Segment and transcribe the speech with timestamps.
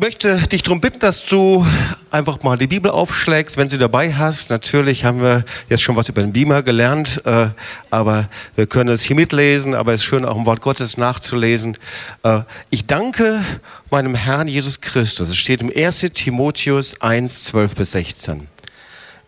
[0.00, 1.66] möchte dich darum bitten, dass du
[2.10, 4.48] einfach mal die Bibel aufschlägst, wenn sie dabei hast.
[4.48, 7.48] Natürlich haben wir jetzt schon was über den Beamer gelernt, äh,
[7.90, 11.76] aber wir können es hier mitlesen, aber es ist schön auch im Wort Gottes nachzulesen.
[12.22, 13.44] Äh, ich danke
[13.90, 15.28] meinem Herrn Jesus Christus.
[15.28, 16.00] Es steht im 1.
[16.14, 18.48] Timotheus 1, 12 bis 16.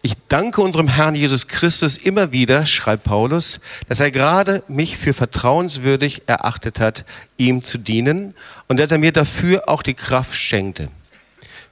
[0.04, 5.14] Ich danke unserem Herrn Jesus Christus immer wieder, schreibt Paulus, dass er gerade mich für
[5.14, 7.04] vertrauenswürdig erachtet hat,
[7.36, 8.34] ihm zu dienen
[8.66, 10.88] und dass er mir dafür auch die Kraft schenkte.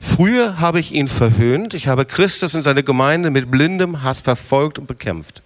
[0.01, 4.79] Früher habe ich ihn verhöhnt, ich habe Christus und seine Gemeinde mit blindem Hass verfolgt
[4.79, 5.43] und bekämpft.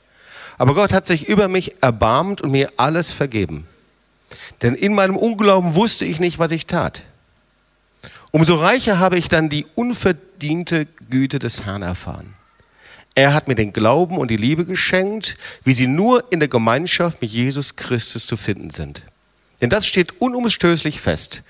[0.58, 3.66] Aber Gott hat sich über mich erbarmt und mir alles vergeben.
[4.60, 7.02] Denn in meinem Unglauben wusste ich nicht, was ich tat.
[8.30, 12.34] Umso reicher habe ich dann die unverdiente Güte des Herrn erfahren.
[13.14, 17.22] Er hat mir den Glauben und die Liebe geschenkt, wie sie nur in der Gemeinschaft
[17.22, 19.04] mit Jesus Christus zu finden sind.
[19.60, 21.42] Denn das steht unumstößlich fest.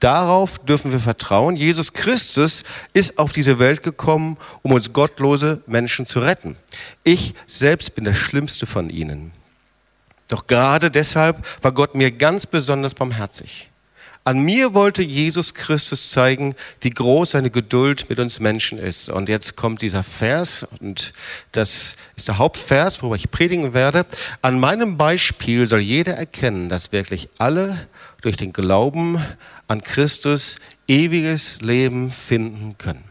[0.00, 1.56] Darauf dürfen wir vertrauen.
[1.56, 6.56] Jesus Christus ist auf diese Welt gekommen, um uns gottlose Menschen zu retten.
[7.04, 9.30] Ich selbst bin der schlimmste von ihnen.
[10.28, 13.69] Doch gerade deshalb war Gott mir ganz besonders barmherzig.
[14.30, 19.08] An mir wollte Jesus Christus zeigen, wie groß seine Geduld mit uns Menschen ist.
[19.08, 21.12] Und jetzt kommt dieser Vers, und
[21.50, 24.06] das ist der Hauptvers, worüber ich predigen werde.
[24.40, 27.88] An meinem Beispiel soll jeder erkennen, dass wirklich alle
[28.20, 29.20] durch den Glauben
[29.66, 33.02] an Christus ewiges Leben finden können.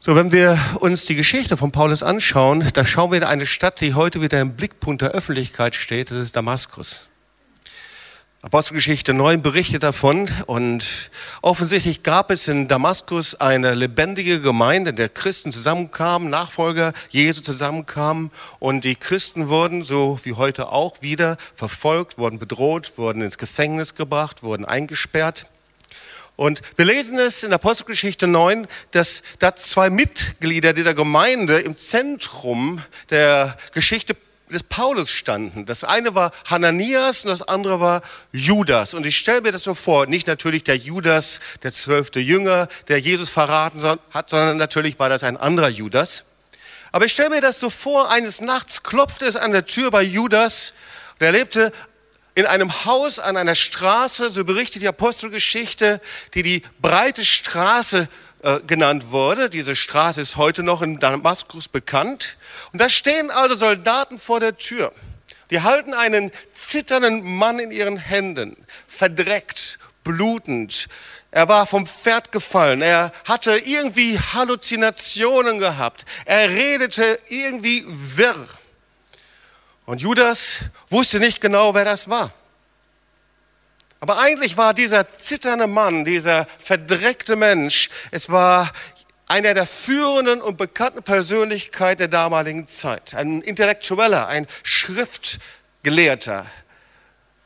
[0.00, 3.80] So, wenn wir uns die Geschichte von Paulus anschauen, da schauen wir in eine Stadt,
[3.80, 7.08] die heute wieder im Blickpunkt der Öffentlichkeit steht, das ist Damaskus.
[8.40, 11.10] Apostelgeschichte 9 berichtet davon und
[11.42, 18.30] offensichtlich gab es in Damaskus eine lebendige Gemeinde, in der Christen zusammenkamen, Nachfolger Jesu zusammenkamen
[18.60, 23.96] und die Christen wurden, so wie heute auch, wieder verfolgt, wurden bedroht, wurden ins Gefängnis
[23.96, 25.46] gebracht, wurden eingesperrt.
[26.36, 32.80] Und wir lesen es in Apostelgeschichte 9, dass da zwei Mitglieder dieser Gemeinde im Zentrum
[33.10, 34.14] der Geschichte
[34.48, 35.66] des Paulus standen.
[35.66, 38.94] Das eine war Hananias und das andere war Judas.
[38.94, 42.98] Und ich stelle mir das so vor, nicht natürlich der Judas, der zwölfte Jünger, der
[42.98, 46.24] Jesus verraten hat, sondern natürlich war das ein anderer Judas.
[46.92, 50.02] Aber ich stelle mir das so vor, eines Nachts klopfte es an der Tür bei
[50.02, 50.74] Judas.
[51.20, 51.72] Der lebte
[52.34, 56.00] in einem Haus an einer Straße, so berichtet die Apostelgeschichte,
[56.34, 58.08] die die breite Straße
[58.42, 59.50] äh, genannt wurde.
[59.50, 62.36] Diese Straße ist heute noch in Damaskus bekannt.
[62.72, 64.92] Und da stehen also Soldaten vor der Tür.
[65.50, 68.56] Die halten einen zitternden Mann in ihren Händen,
[68.86, 70.88] verdreckt, blutend.
[71.30, 72.80] Er war vom Pferd gefallen.
[72.80, 76.04] Er hatte irgendwie Halluzinationen gehabt.
[76.24, 78.46] Er redete irgendwie wirr.
[79.84, 80.60] Und Judas
[80.90, 82.32] wusste nicht genau, wer das war.
[84.00, 88.70] Aber eigentlich war dieser zitternde Mann, dieser verdreckte Mensch, es war
[89.26, 93.14] einer der führenden und bekannten Persönlichkeiten der damaligen Zeit.
[93.14, 96.46] Ein Intellektueller, ein Schriftgelehrter.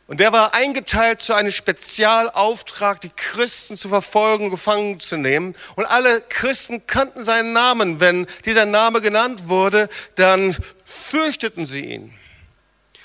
[0.06, 5.56] Und der war eingeteilt zu einem Spezialauftrag, die Christen zu verfolgen, gefangen zu nehmen.
[5.74, 7.98] Und alle Christen kannten seinen Namen.
[7.98, 12.12] Wenn dieser Name genannt wurde, dann fürchteten sie ihn.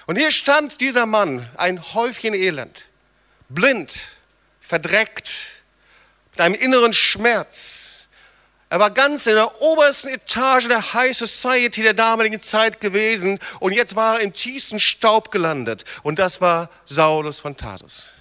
[0.05, 2.87] Und hier stand dieser Mann, ein Häufchen Elend
[3.49, 3.93] blind,
[4.59, 5.63] verdreckt,
[6.31, 7.97] mit einem inneren Schmerz.
[8.69, 13.71] Er war ganz in der obersten Etage der High Society der damaligen Zeit gewesen und
[13.71, 15.85] jetzt war er im tiefsten Staub gelandet.
[16.03, 18.11] Und das war Saulus von Tarsus.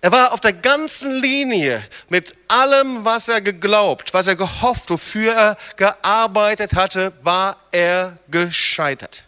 [0.00, 5.32] Er war auf der ganzen Linie mit allem, was er geglaubt, was er gehofft, wofür
[5.32, 9.24] er gearbeitet hatte, war er gescheitert.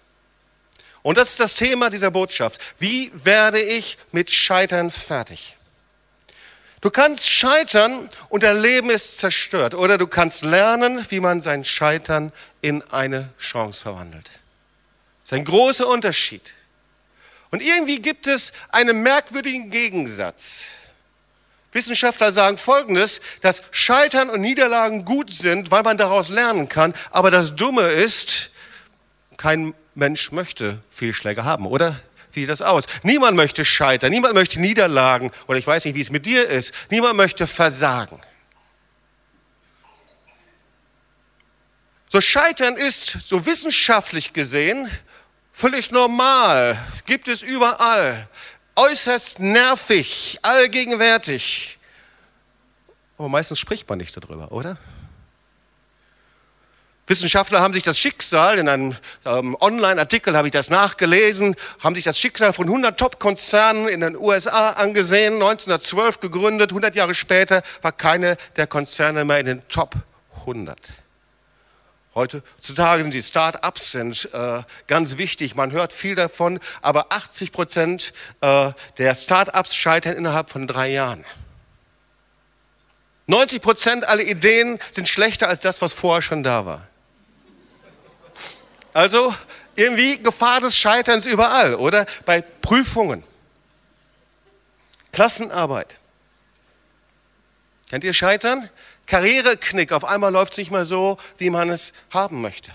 [1.07, 2.61] Und das ist das Thema dieser Botschaft.
[2.81, 5.57] Wie werde ich mit Scheitern fertig?
[6.81, 9.77] Du kannst scheitern und dein Leben ist zerstört.
[9.77, 14.27] Oder du kannst lernen, wie man sein Scheitern in eine Chance verwandelt.
[14.27, 16.55] Das ist ein großer Unterschied.
[17.53, 20.71] Und irgendwie gibt es einen merkwürdigen Gegensatz.
[21.71, 26.95] Wissenschaftler sagen Folgendes, dass Scheitern und Niederlagen gut sind, weil man daraus lernen kann.
[27.13, 28.51] Aber das Dumme ist,
[29.37, 32.01] kein Mensch möchte Fehlschläge haben, oder?
[32.31, 32.85] Wie sieht das aus?
[33.03, 36.75] Niemand möchte scheitern, niemand möchte Niederlagen oder ich weiß nicht, wie es mit dir ist.
[36.91, 38.21] Niemand möchte versagen.
[42.11, 44.89] So Scheitern ist, so wissenschaftlich gesehen,
[45.53, 48.29] völlig normal, gibt es überall,
[48.77, 51.79] äußerst nervig, allgegenwärtig.
[53.17, 54.79] Aber meistens spricht man nicht darüber, oder?
[57.09, 62.03] Wissenschaftler haben sich das Schicksal, in einem ähm, Online-Artikel habe ich das nachgelesen, haben sich
[62.03, 67.93] das Schicksal von 100 Top-Konzernen in den USA angesehen, 1912 gegründet, 100 Jahre später war
[67.93, 69.95] keine der Konzerne mehr in den Top
[70.41, 70.77] 100.
[72.17, 78.73] Heutzutage sind die Start-ups äh, ganz wichtig, man hört viel davon, aber 80 Prozent äh,
[78.99, 81.25] der Start-ups scheitern innerhalb von drei Jahren.
[83.29, 86.89] 90 Prozent aller Ideen sind schlechter als das, was vorher schon da war.
[88.97, 89.35] Also
[89.75, 92.07] irgendwie Gefahr des Scheiterns überall, oder?
[92.25, 93.23] Bei Prüfungen,
[95.13, 95.99] Klassenarbeit.
[97.91, 98.71] Kennt ihr Scheitern?
[99.05, 102.73] Karriereknick, auf einmal läuft es nicht mehr so, wie man es haben möchte.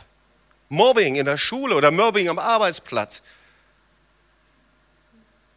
[0.70, 3.24] Mobbing in der Schule oder Mobbing am Arbeitsplatz.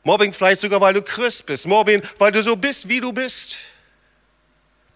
[0.03, 1.67] Mobbing vielleicht sogar, weil du Christ bist.
[1.67, 3.59] Mobbing, weil du so bist, wie du bist.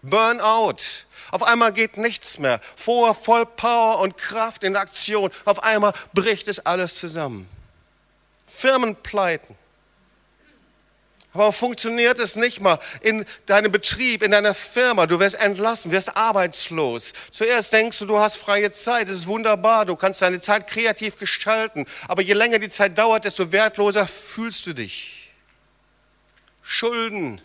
[0.01, 2.59] Burnout, auf einmal geht nichts mehr.
[2.75, 5.31] Vor voll Power und Kraft in Aktion.
[5.45, 7.47] Auf einmal bricht es alles zusammen.
[8.45, 9.55] Firmenpleiten.
[11.31, 15.05] Aber funktioniert es nicht mal in deinem Betrieb, in deiner Firma.
[15.05, 17.13] Du wirst entlassen, wirst arbeitslos.
[17.29, 19.09] Zuerst denkst du, du hast freie Zeit.
[19.09, 19.85] Das ist wunderbar.
[19.85, 21.85] Du kannst deine Zeit kreativ gestalten.
[22.07, 25.29] Aber je länger die Zeit dauert, desto wertloser fühlst du dich.
[26.63, 27.41] Schulden,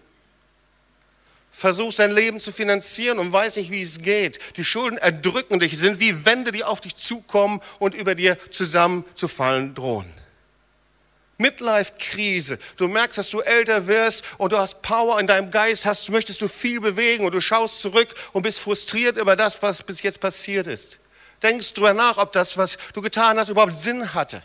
[1.55, 4.41] versuchst dein Leben zu finanzieren und weiß nicht, wie es geht.
[4.56, 9.73] Die Schulden erdrücken dich, sind wie Wände, die auf dich zukommen und über dir zusammenzufallen
[9.73, 10.12] drohen.
[11.39, 12.59] Midlife-Krise.
[12.77, 16.41] Du merkst, dass du älter wirst und du hast Power in deinem Geist, hast, möchtest
[16.41, 20.21] du viel bewegen und du schaust zurück und bist frustriert über das, was bis jetzt
[20.21, 20.99] passiert ist.
[21.41, 24.43] Denkst drüber nach, ob das, was du getan hast, überhaupt Sinn hatte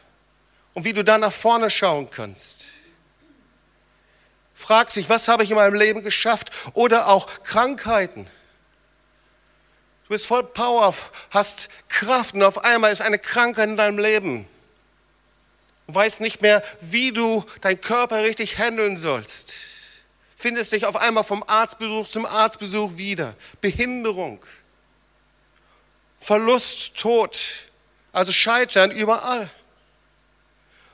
[0.75, 2.67] und wie du dann nach vorne schauen kannst
[4.59, 6.51] fragt sich, was habe ich in meinem Leben geschafft?
[6.73, 8.25] Oder auch Krankheiten.
[10.03, 10.93] Du bist voll Power,
[11.31, 14.45] hast Kraft und auf einmal ist eine Krankheit in deinem Leben.
[15.87, 19.53] Du weißt nicht mehr, wie du deinen Körper richtig handeln sollst.
[20.35, 23.35] Findest dich auf einmal vom Arztbesuch zum Arztbesuch wieder.
[23.61, 24.45] Behinderung,
[26.17, 27.39] Verlust, Tod,
[28.11, 29.49] also Scheitern überall.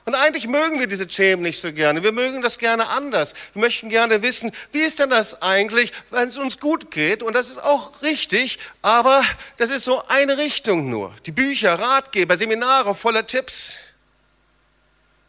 [0.06, 2.04] Und eigentlich mögen wir diese Themen nicht so gerne.
[2.04, 3.34] Wir mögen das gerne anders.
[3.54, 7.24] Wir möchten gerne wissen, wie ist denn das eigentlich, wenn es uns gut geht?
[7.24, 9.20] Und das ist auch richtig, aber
[9.56, 11.12] das ist so eine Richtung nur.
[11.26, 13.78] Die Bücher, Ratgeber, Seminare voller Tipps.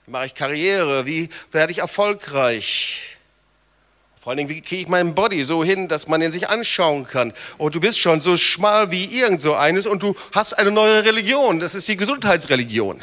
[0.05, 1.07] Wie mache ich Karriere?
[1.07, 3.17] Wie werde ich erfolgreich?
[4.15, 7.07] Vor allen Dingen, wie kriege ich meinen Body so hin, dass man ihn sich anschauen
[7.07, 7.33] kann?
[7.57, 11.03] Und du bist schon so schmal wie irgend so eines und du hast eine neue
[11.03, 11.59] Religion.
[11.59, 13.01] Das ist die Gesundheitsreligion.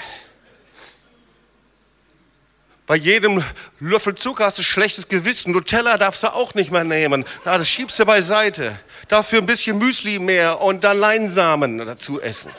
[2.87, 3.43] Bei jedem
[3.81, 5.53] Löffel Zucker hast du schlechtes Gewissen.
[5.53, 7.25] Nutella darfst du auch nicht mehr nehmen.
[7.47, 8.79] Ja, das schiebst du beiseite.
[9.09, 12.51] Dafür ein bisschen Müsli mehr und dann Leinsamen dazu essen.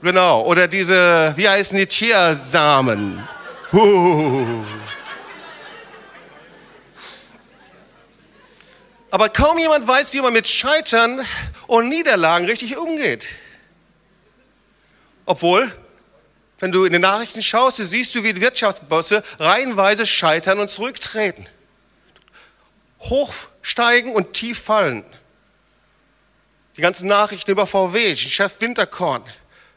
[0.00, 0.42] Genau.
[0.44, 3.28] Oder diese, wie heißen die Chiasamen?
[3.72, 4.64] Huh.
[9.10, 11.20] Aber kaum jemand weiß, wie man mit Scheitern
[11.66, 13.26] und Niederlagen richtig umgeht.
[15.26, 15.70] Obwohl
[16.60, 21.46] wenn du in den Nachrichten schaust, siehst du, wie Wirtschaftsbosse reihenweise scheitern und zurücktreten.
[23.00, 25.04] Hochsteigen und tief fallen.
[26.76, 29.24] Die ganzen Nachrichten über VW, Chef Winterkorn,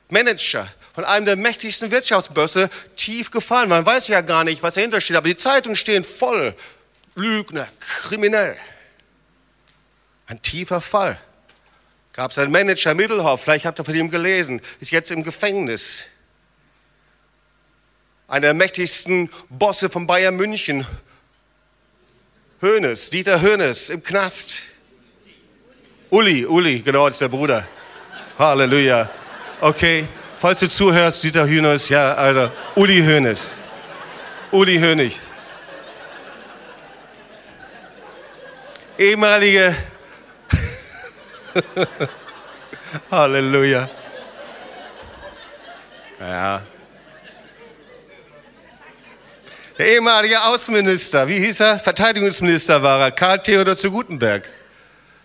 [0.10, 3.70] Manager von einem der mächtigsten Wirtschaftsbörse tief gefallen.
[3.70, 6.54] Man weiß ja gar nicht, was dahinter steht, aber die Zeitungen stehen voll.
[7.16, 8.58] Lügner, kriminell.
[10.28, 11.20] Ein tiefer Fall.
[12.12, 16.06] Gab es einen Manager Mittelhoff, vielleicht habt ihr von ihm gelesen, ist jetzt im Gefängnis
[18.34, 20.88] einer der mächtigsten Bosse von Bayern München,
[22.62, 24.64] Hönes, Dieter Hönes im Knast.
[26.10, 27.68] Uli, Uli, genau, das ist der Bruder.
[28.40, 29.08] Halleluja.
[29.62, 33.54] Okay, falls du zuhörst, Dieter Hönes, ja, also Uli Hönes.
[34.50, 35.20] Uli Hönig.
[38.98, 39.76] Ehemalige
[43.12, 43.88] Halleluja.
[46.20, 46.64] Ja,
[49.78, 51.80] der ehemalige Außenminister, wie hieß er?
[51.80, 54.50] Verteidigungsminister war er, Karl Theodor zu Gutenberg.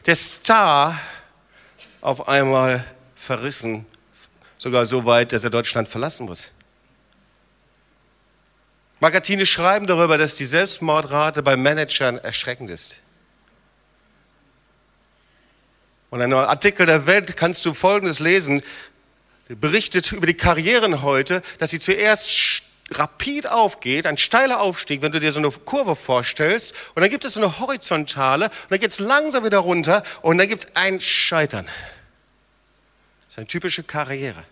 [0.06, 0.98] Der Star
[2.00, 3.84] auf einmal verrissen,
[4.56, 6.52] sogar so weit, dass er Deutschland verlassen muss.
[9.00, 12.96] Magazine schreiben darüber, dass die Selbstmordrate bei Managern erschreckend ist.
[16.10, 18.62] Und in einem Artikel der Welt kannst du Folgendes lesen,
[19.48, 22.30] berichtet über die Karrieren heute, dass sie zuerst
[22.90, 27.24] rapid aufgeht, ein steiler Aufstieg, wenn du dir so eine Kurve vorstellst, und dann gibt
[27.24, 30.76] es so eine horizontale, und dann geht es langsam wieder runter, und dann gibt es
[30.76, 31.66] ein Scheitern.
[31.66, 34.42] Das ist eine typische Karriere.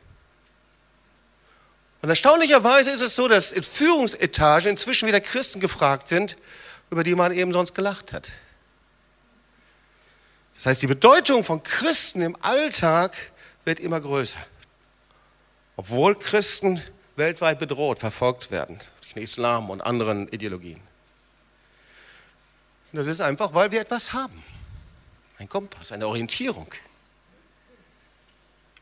[2.02, 6.37] Und erstaunlicherweise ist es so, dass in Führungsetagen inzwischen wieder Christen gefragt sind,
[6.90, 8.31] über die man eben sonst gelacht hat.
[10.55, 13.14] Das heißt, die Bedeutung von Christen im Alltag
[13.64, 14.38] wird immer größer.
[15.76, 16.81] Obwohl Christen
[17.16, 20.80] weltweit bedroht, verfolgt werden durch den Islam und anderen Ideologien.
[22.92, 24.42] Das ist einfach, weil wir etwas haben.
[25.38, 26.73] Ein Kompass, eine Orientierung.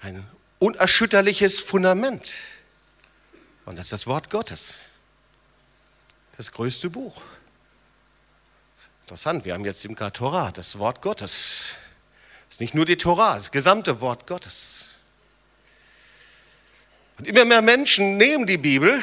[0.01, 0.25] Ein
[0.59, 2.31] unerschütterliches Fundament.
[3.65, 4.83] Und das ist das Wort Gottes.
[6.37, 7.23] Das größte Buch.
[9.03, 11.77] Interessant, wir haben jetzt im Torah, das Wort Gottes.
[12.47, 14.94] Das ist nicht nur die Torah, das gesamte Wort Gottes.
[17.19, 19.03] Und immer mehr Menschen nehmen die Bibel,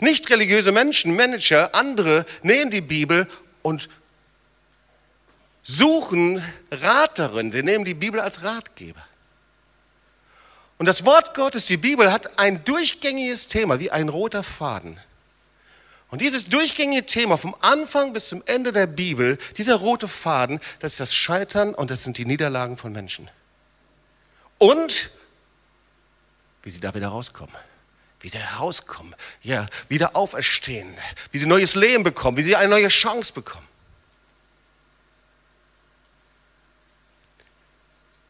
[0.00, 3.26] nicht religiöse Menschen, Manager, andere nehmen die Bibel
[3.62, 3.88] und
[5.62, 7.16] suchen Rat.
[7.52, 9.04] Sie nehmen die Bibel als Ratgeber.
[10.78, 15.00] Und das Wort Gottes, die Bibel, hat ein durchgängiges Thema, wie ein roter Faden.
[16.10, 20.92] Und dieses durchgängige Thema vom Anfang bis zum Ende der Bibel, dieser rote Faden, das
[20.92, 23.28] ist das Scheitern und das sind die Niederlagen von Menschen.
[24.56, 25.10] Und
[26.68, 27.54] wie sie da wieder rauskommen.
[28.20, 30.94] Wie sie herauskommen, ja, wieder auferstehen,
[31.30, 33.66] wie sie neues Leben bekommen, wie sie eine neue Chance bekommen.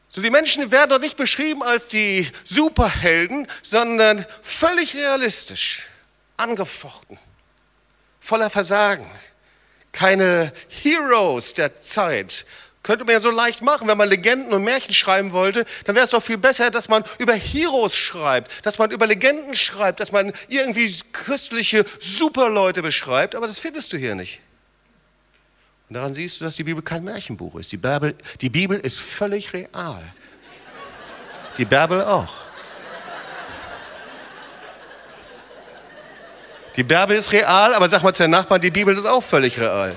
[0.09, 5.89] So, die Menschen werden dort nicht beschrieben als die Superhelden, sondern völlig realistisch,
[6.37, 7.19] angefochten,
[8.21, 9.11] voller Versagen.
[9.91, 12.47] Keine Heroes der Zeit,
[12.83, 16.05] könnte man ja so leicht machen, wenn man Legenden und Märchen schreiben wollte, dann wäre
[16.05, 20.13] es doch viel besser, dass man über Heroes schreibt, dass man über Legenden schreibt, dass
[20.13, 24.41] man irgendwie christliche Superleute beschreibt, aber das findest du hier nicht.
[25.89, 27.73] Und daran siehst du, dass die Bibel kein Märchenbuch ist.
[27.73, 30.03] Die Bibel, die Bibel ist völlig real.
[31.57, 32.35] Die Bibel auch.
[36.77, 39.59] Die Bibel ist real, aber sag mal zu den Nachbarn, die Bibel ist auch völlig
[39.59, 39.97] real.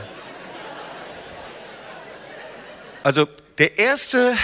[3.04, 3.28] Also
[3.58, 4.36] der erste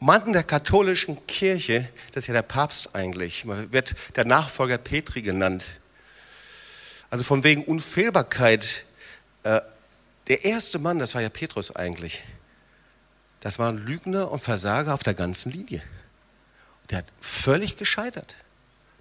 [0.00, 5.22] Mann der katholischen Kirche, das ist ja der Papst eigentlich, man wird der Nachfolger Petri
[5.22, 5.64] genannt.
[7.08, 8.84] Also von wegen Unfehlbarkeit.
[9.44, 9.60] Äh,
[10.26, 12.24] der erste Mann, das war ja Petrus eigentlich.
[13.40, 15.82] Das war ein Lügner und Versager auf der ganzen Linie.
[16.90, 18.34] Der hat völlig gescheitert.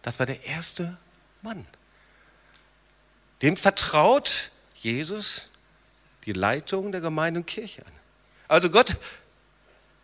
[0.04, 0.98] Das war der erste
[1.42, 1.66] Mann.
[3.42, 5.50] Dem vertraut Jesus
[6.26, 7.95] die Leitung der Gemeinde und Kirche an.
[8.48, 8.96] Also Gott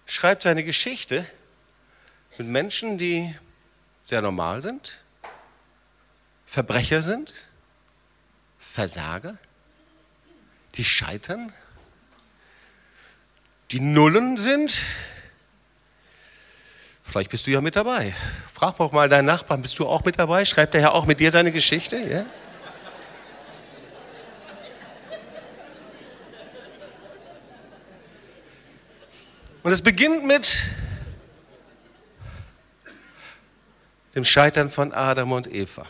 [0.05, 1.25] schreibt seine Geschichte
[2.37, 3.33] mit Menschen, die
[4.03, 5.01] sehr normal sind,
[6.45, 7.47] Verbrecher sind,
[8.59, 9.37] Versager,
[10.75, 11.53] die scheitern,
[13.71, 14.73] die Nullen sind.
[17.03, 18.13] Vielleicht bist du ja mit dabei.
[18.51, 20.45] Frag doch mal deinen Nachbarn, bist du auch mit dabei?
[20.45, 21.97] Schreibt der Herr auch mit dir seine Geschichte?
[21.97, 22.25] Ja?
[29.63, 30.57] Und es beginnt mit
[34.15, 35.85] dem Scheitern von Adam und Eva.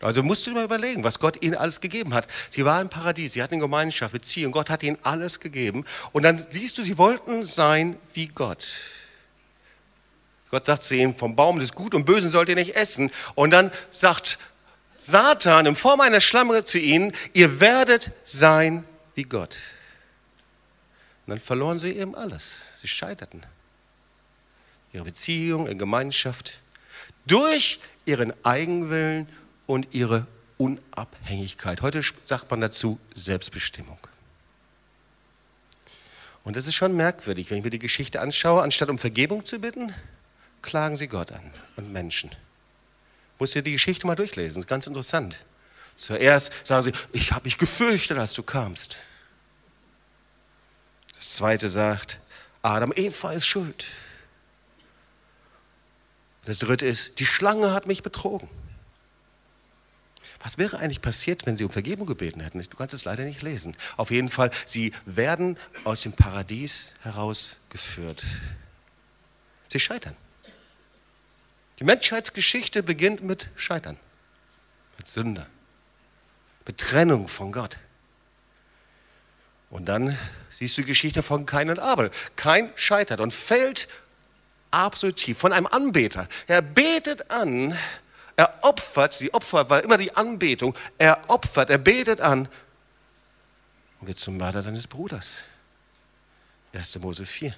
[0.00, 2.28] Also musst du dir mal überlegen, was Gott ihnen alles gegeben hat.
[2.50, 5.84] Sie waren im Paradies, sie hatten Gemeinschaft, Beziehung, Gott hat ihnen alles gegeben.
[6.12, 8.64] Und dann siehst du, sie wollten sein wie Gott.
[10.50, 13.10] Gott sagt zu ihnen, vom Baum des Gut und Bösen sollt ihr nicht essen.
[13.34, 14.38] Und dann sagt
[14.96, 19.56] Satan in Form einer Schlange zu ihnen, ihr werdet sein wie Gott.
[21.28, 22.80] Und dann verloren sie eben alles.
[22.80, 23.42] Sie scheiterten.
[24.94, 26.62] Ihre Beziehung, ihre Gemeinschaft.
[27.26, 29.28] Durch ihren Eigenwillen
[29.66, 31.82] und ihre Unabhängigkeit.
[31.82, 33.98] Heute sagt man dazu Selbstbestimmung.
[36.44, 38.62] Und das ist schon merkwürdig, wenn ich mir die Geschichte anschaue.
[38.62, 39.92] Anstatt um Vergebung zu bitten,
[40.62, 42.30] klagen sie Gott an und Menschen.
[43.38, 45.38] Muss dir die Geschichte mal durchlesen, das ist ganz interessant.
[45.94, 48.96] Zuerst sagen sie, ich habe mich gefürchtet, als du kamst.
[51.18, 52.20] Das zweite sagt,
[52.62, 53.84] Adam, Eva ist schuld.
[56.44, 58.48] Das dritte ist, die Schlange hat mich betrogen.
[60.40, 62.62] Was wäre eigentlich passiert, wenn sie um Vergebung gebeten hätten?
[62.62, 63.76] Du kannst es leider nicht lesen.
[63.96, 68.24] Auf jeden Fall, sie werden aus dem Paradies herausgeführt.
[69.72, 70.16] Sie scheitern.
[71.80, 73.98] Die Menschheitsgeschichte beginnt mit Scheitern,
[74.96, 75.46] mit Sünde,
[76.64, 77.78] mit Trennung von Gott.
[79.70, 80.16] Und dann
[80.50, 82.10] siehst du die Geschichte von Kain und Abel.
[82.36, 83.88] Kain scheitert und fällt
[84.70, 86.26] absolut tief von einem Anbeter.
[86.46, 87.76] Er betet an,
[88.36, 92.48] er opfert, die Opfer war immer die Anbetung, er opfert, er betet an
[94.00, 95.42] und wird zum Mörder seines Bruders.
[96.72, 96.98] 1.
[97.00, 97.54] Mose 4.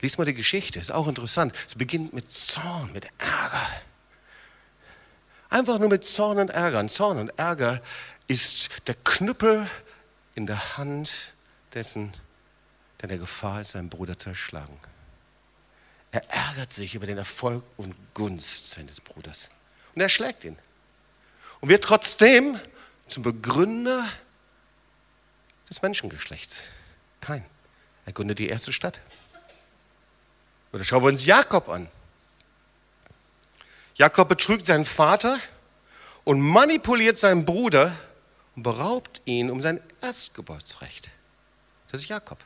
[0.00, 1.54] Lies mal die Geschichte, ist auch interessant.
[1.66, 3.66] Es beginnt mit Zorn, mit Ärger.
[5.48, 6.80] Einfach nur mit Zorn und Ärger.
[6.80, 7.80] Und Zorn und Ärger
[8.26, 9.68] ist der Knüppel
[10.34, 11.32] in der Hand
[11.74, 12.12] dessen,
[13.00, 14.78] der der Gefahr ist, seinen Bruder zu erschlagen.
[16.10, 19.50] Er ärgert sich über den Erfolg und Gunst seines Bruders.
[19.94, 20.58] Und er schlägt ihn.
[21.60, 22.60] Und wird trotzdem
[23.06, 24.08] zum Begründer
[25.68, 26.64] des Menschengeschlechts.
[27.20, 27.44] Kein.
[28.04, 29.00] Er gründet die erste Stadt.
[30.72, 31.88] Oder schauen wir uns Jakob an.
[33.94, 35.38] Jakob betrügt seinen Vater
[36.24, 37.94] und manipuliert seinen Bruder
[38.56, 41.10] und beraubt ihn um sein Erstgeburtsrecht.
[41.90, 42.38] Das ist Jakob.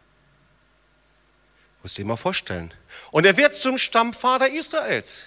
[1.82, 2.72] Muss dir mal vorstellen.
[3.10, 5.26] Und er wird zum Stammvater Israels.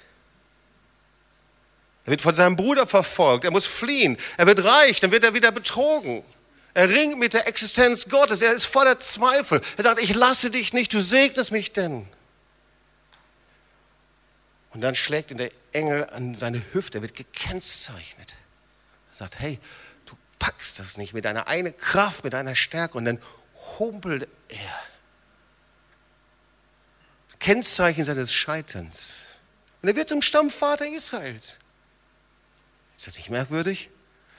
[2.06, 3.46] Er wird von seinem Bruder verfolgt.
[3.46, 4.18] Er muss fliehen.
[4.38, 5.00] Er wird reich.
[5.00, 6.24] Dann wird er wieder betrogen.
[6.74, 8.42] Er ringt mit der Existenz Gottes.
[8.42, 9.62] Er ist voller Zweifel.
[9.78, 10.94] Er sagt, ich lasse dich nicht.
[10.94, 12.08] Du segnest mich denn.
[14.72, 18.36] Und dann schlägt ihn der Engel an seine Hüfte, er wird gekennzeichnet.
[19.12, 19.62] Er sagt, hey, du
[20.40, 22.98] packst das nicht mit deiner einen Kraft, mit deiner Stärke.
[22.98, 23.20] Und dann
[23.78, 24.80] humpelt er.
[27.40, 29.40] Kennzeichen seines Scheiterns.
[29.82, 31.58] Und er wird zum Stammvater Israels.
[32.98, 33.90] Ist das nicht merkwürdig?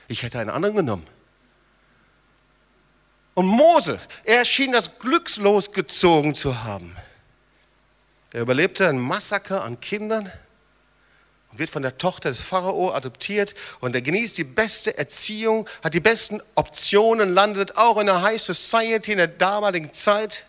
[0.07, 1.07] Ich hätte einen anderen genommen.
[3.33, 6.95] Und Mose, er schien das glückslos gezogen zu haben.
[8.33, 10.31] Er überlebte ein Massaker an Kindern
[11.51, 15.93] und wird von der Tochter des Pharao adoptiert und er genießt die beste Erziehung, hat
[15.93, 20.45] die besten Optionen, landet auch in der High Society in der damaligen Zeit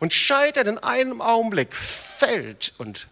[0.00, 3.06] und scheitert in einem Augenblick, fällt und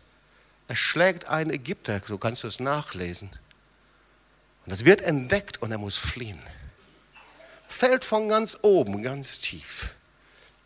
[0.67, 3.31] erschlägt einen Ägypter, so kannst du es nachlesen.
[4.65, 6.43] Und das wird entdeckt und er muss fliehen.
[7.69, 9.95] Fällt von ganz oben, ganz tief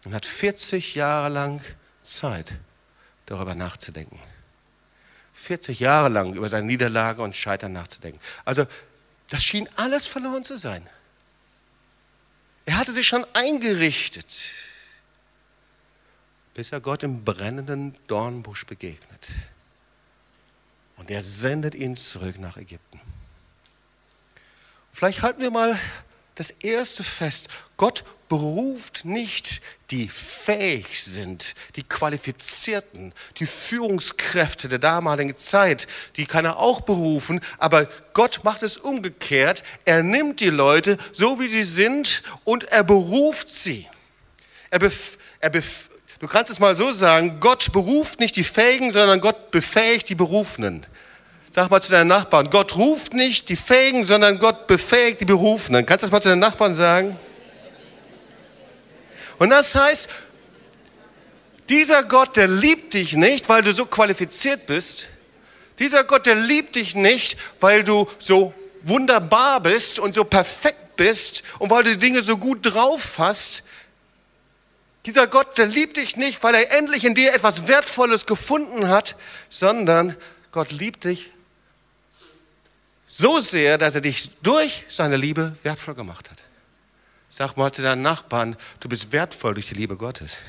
[0.05, 1.61] und hat 40 Jahre lang
[2.01, 2.59] Zeit,
[3.27, 4.19] darüber nachzudenken.
[5.43, 8.21] 40 Jahre lang über seine Niederlage und Scheitern nachzudenken.
[8.45, 8.65] Also
[9.29, 10.87] das schien alles verloren zu sein.
[12.65, 14.29] Er hatte sich schon eingerichtet,
[16.55, 19.29] bis er Gott im brennenden Dornbusch begegnet.
[20.97, 23.01] Und er sendet ihn zurück nach Ägypten.
[24.93, 25.77] Vielleicht halten wir mal
[26.37, 27.49] das erste fest.
[27.83, 36.45] Gott beruft nicht die fähig sind, die Qualifizierten, die Führungskräfte der damaligen Zeit, die kann
[36.45, 39.65] er auch berufen, aber Gott macht es umgekehrt.
[39.85, 43.89] Er nimmt die Leute so, wie sie sind und er beruft sie.
[44.71, 45.91] Er bef er bef
[46.21, 50.15] du kannst es mal so sagen, Gott beruft nicht die Fähigen, sondern Gott befähigt die
[50.15, 50.87] Berufenen.
[51.51, 55.85] Sag mal zu deinen Nachbarn, Gott ruft nicht die Fähigen, sondern Gott befähigt die Berufenen.
[55.85, 57.19] Kannst du das mal zu deinen Nachbarn sagen?
[59.43, 60.09] Und das heißt,
[61.69, 65.09] dieser Gott, der liebt dich nicht, weil du so qualifiziert bist.
[65.81, 71.43] Dieser Gott, der liebt dich nicht, weil du so wunderbar bist und so perfekt bist
[71.59, 73.65] und weil du die Dinge so gut drauf hast.
[75.07, 79.17] Dieser Gott, der liebt dich nicht, weil er endlich in dir etwas Wertvolles gefunden hat,
[79.49, 80.17] sondern
[80.53, 81.31] Gott liebt dich
[83.09, 86.42] so sehr, dass er dich durch seine Liebe wertvoll gemacht hat.
[87.35, 90.41] Sag mal zu deinen Nachbarn, du bist wertvoll durch die Liebe Gottes.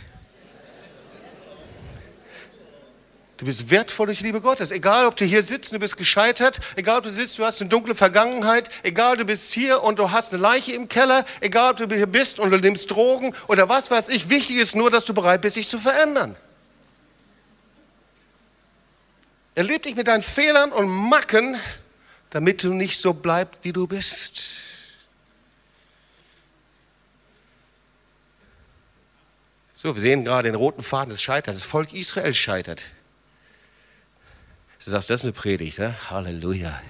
[3.37, 4.69] Du bist wertvoll durch die Liebe Gottes.
[4.71, 6.59] Egal, ob du hier sitzt, du bist gescheitert.
[6.75, 8.69] Egal, ob du sitzt, du hast eine dunkle Vergangenheit.
[8.83, 11.23] Egal, du bist hier und du hast eine Leiche im Keller.
[11.39, 14.29] Egal, ob du hier bist und du nimmst Drogen oder was weiß ich.
[14.29, 16.35] Wichtig ist nur, dass du bereit bist, dich zu verändern.
[19.55, 21.57] Er liebt dich mit deinen Fehlern und Macken
[22.31, 24.72] damit du nicht so bleibst, wie du bist.
[29.83, 31.57] So, wir sehen gerade den roten Faden des Scheiterns.
[31.57, 32.85] Das Volk Israel scheitert.
[34.81, 35.93] Du sagst, das ist eine Predigt, ne?
[36.09, 36.81] Halleluja.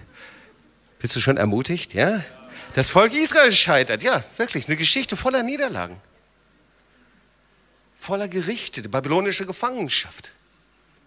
[0.99, 1.95] Bist du schon ermutigt?
[1.95, 2.23] Ja?
[2.73, 4.67] Das Volk Israel scheitert, ja, wirklich.
[4.67, 5.99] Eine Geschichte voller Niederlagen.
[7.97, 10.31] Voller Gerichte, die babylonische Gefangenschaft.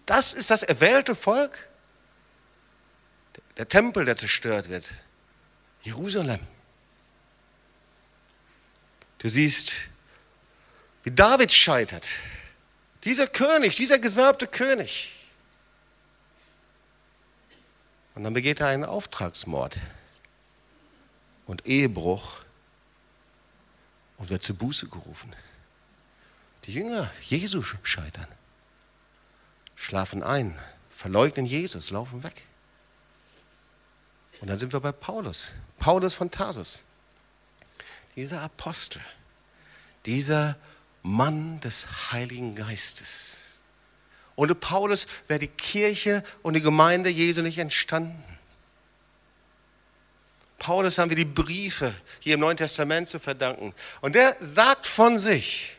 [0.05, 1.69] Das ist das erwählte Volk
[3.57, 4.83] der Tempel, der zerstört wird.
[5.83, 6.41] Jerusalem.
[9.19, 9.87] Du siehst,
[11.11, 12.07] David scheitert.
[13.03, 15.13] Dieser König, dieser gesalbte König.
[18.15, 19.77] Und dann begeht er einen Auftragsmord
[21.45, 22.41] und Ehebruch
[24.17, 25.33] und wird zu Buße gerufen.
[26.65, 28.27] Die Jünger Jesu scheitern,
[29.75, 30.57] schlafen ein,
[30.89, 32.43] verleugnen Jesus, laufen weg.
[34.41, 35.51] Und dann sind wir bei Paulus.
[35.79, 36.83] Paulus von Tarsus.
[38.15, 39.01] Dieser Apostel,
[40.05, 40.57] dieser
[41.07, 43.59] Mann des Heiligen Geistes.
[44.35, 48.23] Ohne Paulus wäre die Kirche und die Gemeinde Jesu nicht entstanden.
[50.59, 53.73] Paulus haben wir die Briefe hier im Neuen Testament zu verdanken.
[54.01, 55.77] Und der sagt von sich,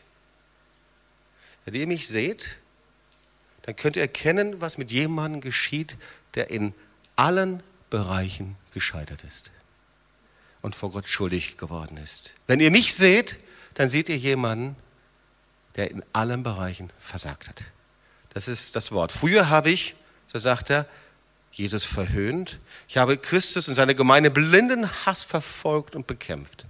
[1.64, 2.59] wenn ihr mich seht,
[3.62, 5.99] dann könnt ihr erkennen, was mit jemandem geschieht,
[6.35, 6.73] der in
[7.17, 9.51] allen Bereichen gescheitert ist
[10.62, 12.35] und vor Gott schuldig geworden ist.
[12.47, 13.38] Wenn ihr mich seht,
[13.75, 14.75] dann seht ihr jemanden,
[15.79, 17.64] der in allen Bereichen versagt hat.
[18.31, 19.12] Das ist das Wort.
[19.12, 19.95] Früher habe ich,
[20.27, 20.87] so sagt er,
[21.53, 22.59] Jesus verhöhnt.
[22.88, 26.67] Ich habe Christus und seine Gemeinde blinden Hass verfolgt und bekämpft.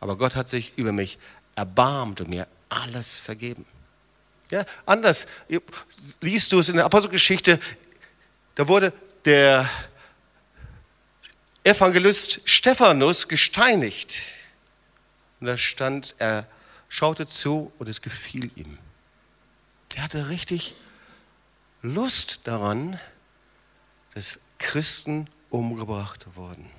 [0.00, 1.18] Aber Gott hat sich über mich
[1.56, 3.66] erbarmt und mir alles vergeben.
[4.50, 5.26] Ja, anders
[6.22, 7.60] liest du es in der Apostelgeschichte,
[8.54, 8.92] da wurde
[9.26, 9.68] der
[11.64, 14.20] Evangelist Stephanus gesteinigt.
[15.40, 16.46] Und da stand, er
[16.92, 18.78] schaute zu und es gefiel ihm.
[19.94, 20.74] Er hatte richtig
[21.80, 23.00] Lust daran,
[24.12, 26.70] dass Christen umgebracht wurden.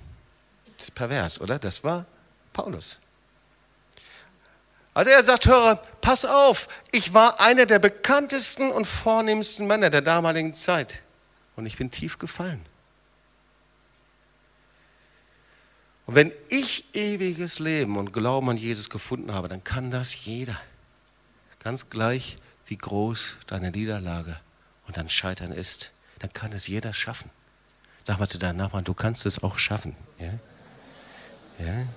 [0.78, 1.58] Das ist pervers, oder?
[1.58, 2.06] Das war
[2.54, 3.00] Paulus.
[4.94, 10.04] Also er sagt, höre, pass auf, ich war einer der bekanntesten und vornehmsten Männer der
[10.04, 11.02] damaligen Zeit
[11.56, 12.64] und ich bin tief gefallen.
[16.06, 20.60] Und wenn ich ewiges Leben und Glauben an Jesus gefunden habe, dann kann das jeder.
[21.60, 22.36] Ganz gleich,
[22.66, 24.40] wie groß deine Niederlage
[24.88, 27.30] und dein Scheitern ist, dann kann es jeder schaffen.
[28.04, 29.96] Sag mal zu deinem Nachbarn, du kannst es auch schaffen.
[30.20, 30.34] Ja?
[31.66, 31.88] Ja?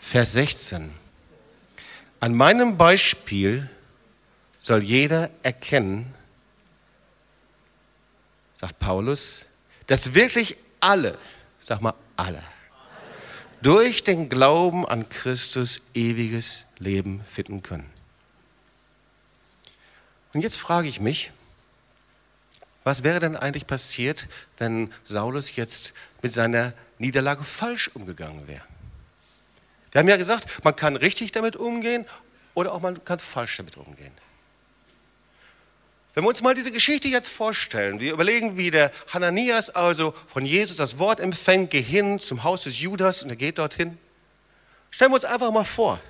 [0.00, 0.90] Vers 16.
[2.18, 3.70] An meinem Beispiel
[4.58, 6.12] soll jeder erkennen,
[8.54, 9.46] sagt Paulus,
[9.86, 11.18] dass wirklich alle,
[11.58, 12.42] sag mal alle,
[13.62, 17.88] durch den Glauben an Christus ewiges Leben finden können.
[20.34, 21.30] Und jetzt frage ich mich,
[22.84, 24.26] was wäre denn eigentlich passiert,
[24.58, 28.64] wenn Saulus jetzt mit seiner Niederlage falsch umgegangen wäre?
[29.92, 32.04] Wir haben ja gesagt, man kann richtig damit umgehen
[32.54, 34.12] oder auch man kann falsch damit umgehen.
[36.14, 40.44] Wenn wir uns mal diese Geschichte jetzt vorstellen, wir überlegen, wie der Hananias also von
[40.44, 43.98] Jesus das Wort empfängt, geh hin zum Haus des Judas und er geht dorthin.
[44.90, 46.00] Stellen wir uns einfach mal vor.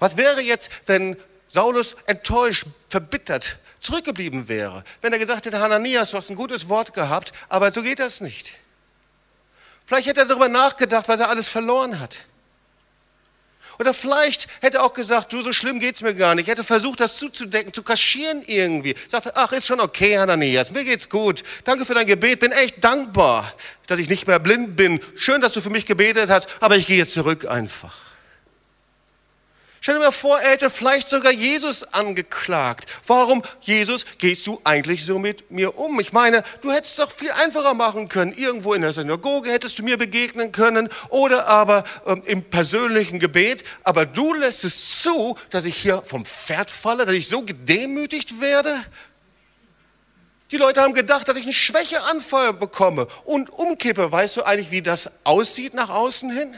[0.00, 1.16] Was wäre jetzt, wenn
[1.48, 4.82] Saulus enttäuscht, verbittert zurückgeblieben wäre?
[5.00, 8.20] Wenn er gesagt hätte, Hananias, du hast ein gutes Wort gehabt, aber so geht das
[8.20, 8.58] nicht.
[9.84, 12.26] Vielleicht hätte er darüber nachgedacht, was er alles verloren hat.
[13.78, 16.46] Oder vielleicht hätte er auch gesagt, du, so schlimm geht's mir gar nicht.
[16.46, 18.94] Ich hätte versucht, das zuzudecken, zu kaschieren irgendwie.
[19.08, 21.42] Sagte, ach, ist schon okay, Hananias, mir geht's gut.
[21.64, 23.52] Danke für dein Gebet, bin echt dankbar,
[23.86, 25.00] dass ich nicht mehr blind bin.
[25.16, 28.05] Schön, dass du für mich gebetet hast, aber ich gehe jetzt zurück einfach.
[29.86, 32.90] Stell dir mal vor, er hätte vielleicht sogar Jesus angeklagt.
[33.06, 36.00] Warum, Jesus, gehst du eigentlich so mit mir um?
[36.00, 38.32] Ich meine, du hättest es doch viel einfacher machen können.
[38.32, 43.62] Irgendwo in der Synagoge hättest du mir begegnen können oder aber ähm, im persönlichen Gebet.
[43.84, 48.40] Aber du lässt es zu, dass ich hier vom Pferd falle, dass ich so gedemütigt
[48.40, 48.74] werde.
[50.50, 54.10] Die Leute haben gedacht, dass ich einen Schwächeanfall bekomme und umkippe.
[54.10, 56.56] Weißt du eigentlich, wie das aussieht nach außen hin?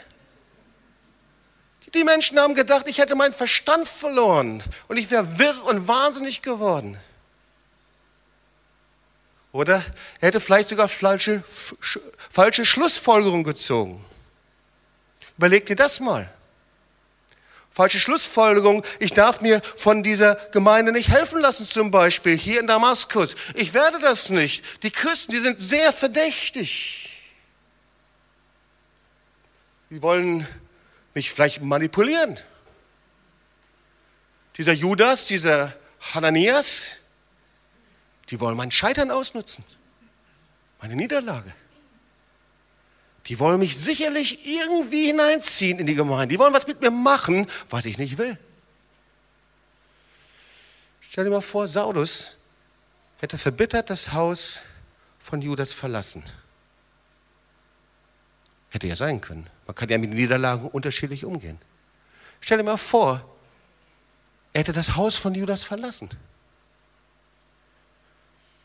[1.95, 6.43] Die Menschen haben gedacht, ich hätte meinen Verstand verloren und ich wäre wirr und wahnsinnig
[6.43, 6.99] geworden.
[9.53, 9.83] Oder
[10.21, 11.43] er hätte vielleicht sogar falsche,
[12.31, 14.05] falsche Schlussfolgerungen gezogen.
[15.39, 16.29] Überleg dir das mal.
[17.71, 22.67] Falsche Schlussfolgerung, ich darf mir von dieser Gemeinde nicht helfen lassen, zum Beispiel hier in
[22.67, 23.37] Damaskus.
[23.55, 24.83] Ich werde das nicht.
[24.83, 27.09] Die Christen, die sind sehr verdächtig.
[29.91, 30.47] Die wollen
[31.19, 32.39] mich vielleicht manipulieren.
[34.57, 35.75] Dieser Judas, dieser
[36.15, 36.99] Hananias,
[38.31, 39.65] die wollen mein Scheitern ausnutzen,
[40.81, 41.53] meine Niederlage.
[43.27, 46.29] Die wollen mich sicherlich irgendwie hineinziehen in die Gemeinde.
[46.29, 48.39] Die wollen was mit mir machen, was ich nicht will.
[51.01, 52.37] Stell dir mal vor, Saulus
[53.19, 54.63] hätte verbittert das Haus
[55.19, 56.23] von Judas verlassen.
[58.71, 59.49] Hätte ja sein können.
[59.67, 61.59] Man kann ja mit Niederlagen unterschiedlich umgehen.
[62.41, 63.25] Stell dir mal vor,
[64.53, 66.09] er hätte das Haus von Judas verlassen.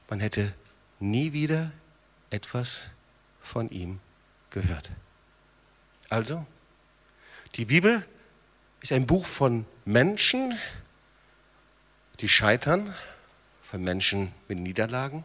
[0.10, 0.54] Man hätte
[1.00, 1.72] nie wieder
[2.30, 2.90] etwas
[3.42, 4.00] von ihm
[4.50, 4.92] gehört.
[6.10, 6.46] Also,
[7.56, 8.06] die Bibel
[8.82, 10.58] ist ein Buch von Menschen,
[12.20, 12.94] die scheitern,
[13.64, 15.24] von Menschen mit Niederlagen.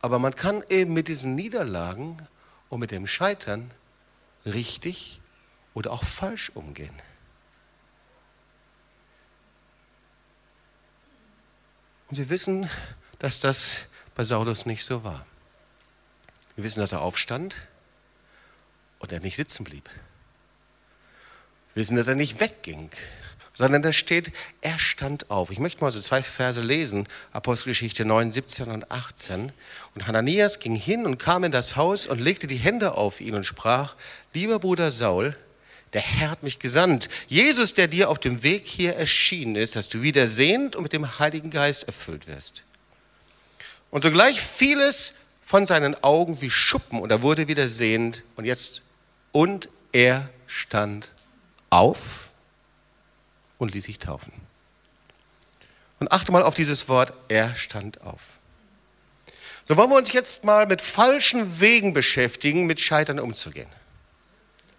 [0.00, 2.26] Aber man kann eben mit diesen Niederlagen
[2.68, 3.70] und mit dem Scheitern
[4.44, 5.20] richtig
[5.74, 6.94] oder auch falsch umgehen.
[12.08, 12.68] Und wir wissen,
[13.18, 15.26] dass das bei Saulus nicht so war.
[16.56, 17.68] Wir wissen, dass er aufstand
[18.98, 19.88] und er nicht sitzen blieb.
[21.74, 22.90] Wir wissen, dass er nicht wegging,
[23.58, 25.50] sondern da steht, er stand auf.
[25.50, 29.50] Ich möchte mal so zwei Verse lesen, Apostelgeschichte 9, 17 und 18.
[29.96, 33.34] Und Hananias ging hin und kam in das Haus und legte die Hände auf ihn
[33.34, 33.96] und sprach,
[34.32, 35.36] lieber Bruder Saul,
[35.92, 37.08] der Herr hat mich gesandt.
[37.26, 40.92] Jesus, der dir auf dem Weg hier erschienen ist, dass du wieder sehend und mit
[40.92, 42.62] dem Heiligen Geist erfüllt wirst.
[43.90, 48.22] Und sogleich fiel es von seinen Augen wie Schuppen und er wurde wieder sehend.
[48.36, 48.82] Und jetzt,
[49.32, 51.12] und er stand
[51.70, 52.27] auf
[53.58, 54.32] und ließ sich taufen.
[56.00, 58.38] Und achte mal auf dieses Wort, er stand auf.
[59.66, 63.68] So wollen wir uns jetzt mal mit falschen Wegen beschäftigen, mit Scheitern umzugehen.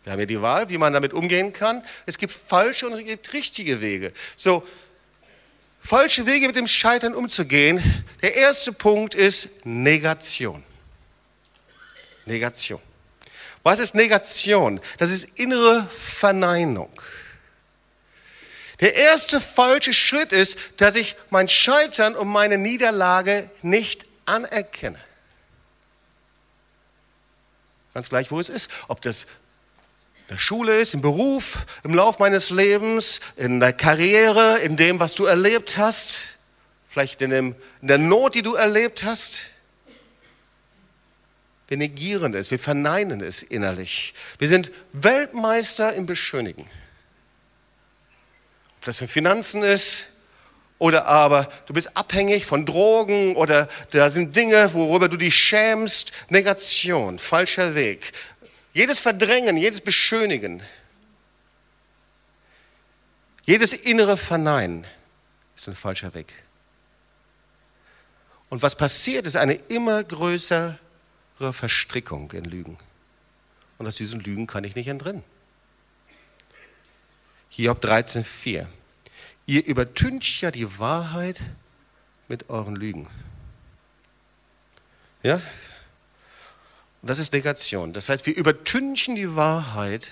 [0.03, 1.83] Wir haben ja die Wahl, wie man damit umgehen kann.
[2.05, 4.13] Es gibt falsche und es gibt richtige Wege.
[4.35, 4.65] So,
[5.81, 8.03] falsche Wege mit dem Scheitern umzugehen.
[8.21, 10.63] Der erste Punkt ist Negation.
[12.25, 12.81] Negation.
[13.61, 14.79] Was ist Negation?
[14.97, 16.89] Das ist innere Verneinung.
[18.79, 24.99] Der erste falsche Schritt ist, dass ich mein Scheitern und meine Niederlage nicht anerkenne.
[27.93, 28.71] Ganz gleich, wo es ist.
[28.87, 34.59] Ob das in der Schule ist, im Beruf, im Lauf meines Lebens, in der Karriere,
[34.59, 36.37] in dem, was du erlebt hast,
[36.87, 39.49] vielleicht in, dem, in der Not, die du erlebt hast.
[41.67, 44.13] Wir negieren es, wir verneinen es innerlich.
[44.37, 46.65] Wir sind Weltmeister im Beschönigen.
[48.79, 50.07] Ob das in Finanzen ist
[50.77, 56.13] oder aber du bist abhängig von Drogen oder da sind Dinge, worüber du dich schämst.
[56.29, 58.13] Negation, falscher Weg.
[58.73, 60.63] Jedes Verdrängen, jedes Beschönigen,
[63.43, 64.87] jedes innere Verneinen
[65.57, 66.31] ist ein falscher Weg.
[68.49, 70.77] Und was passiert, ist eine immer größere
[71.51, 72.77] Verstrickung in Lügen.
[73.77, 75.23] Und aus diesen Lügen kann ich nicht entrinnen.
[77.49, 78.65] Hiob 13,4.
[79.45, 81.41] Ihr übertüncht ja die Wahrheit
[82.27, 83.09] mit euren Lügen.
[85.23, 85.41] Ja,
[87.01, 87.93] und das ist Negation.
[87.93, 90.11] Das heißt, wir übertünchen die Wahrheit,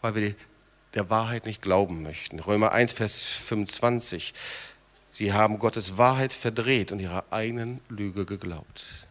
[0.00, 0.34] weil wir
[0.94, 2.38] der Wahrheit nicht glauben möchten.
[2.38, 4.32] Römer 1, Vers 25.
[5.08, 9.06] Sie haben Gottes Wahrheit verdreht und ihrer eigenen Lüge geglaubt.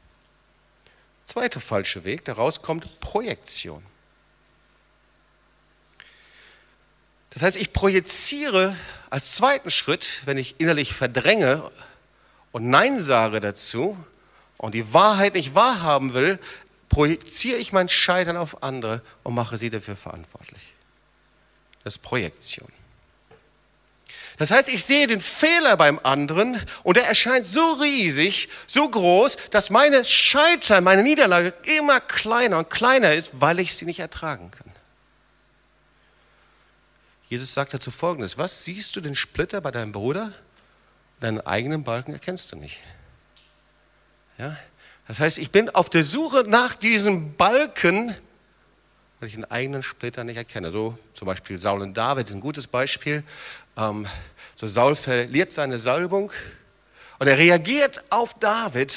[1.23, 3.83] Zweiter falsche Weg, daraus kommt Projektion.
[7.33, 8.75] Das heißt, ich projiziere
[9.09, 11.69] als zweiten Schritt, wenn ich innerlich verdränge
[12.51, 13.97] und Nein sage dazu
[14.57, 16.39] und die Wahrheit nicht wahrhaben will,
[16.89, 20.73] projiziere ich mein Scheitern auf andere und mache sie dafür verantwortlich.
[21.83, 22.67] Das ist Projektion.
[24.37, 29.37] Das heißt, ich sehe den Fehler beim anderen und er erscheint so riesig, so groß,
[29.51, 34.49] dass meine Scheitern, meine Niederlage immer kleiner und kleiner ist, weil ich sie nicht ertragen
[34.51, 34.72] kann.
[37.33, 40.31] Jesus sagt dazu folgendes: Was siehst du den Splitter bei deinem Bruder?
[41.19, 42.79] Deinen eigenen Balken erkennst du nicht.
[44.37, 44.55] Ja?
[45.07, 48.15] Das heißt, ich bin auf der Suche nach diesem Balken,
[49.19, 50.69] weil ich einen eigenen Splitter nicht erkenne.
[50.69, 53.23] So zum Beispiel Saul und David ist ein gutes Beispiel.
[53.77, 54.07] Ähm,
[54.53, 56.31] so Saul verliert seine Salbung
[57.17, 58.95] und er reagiert auf David,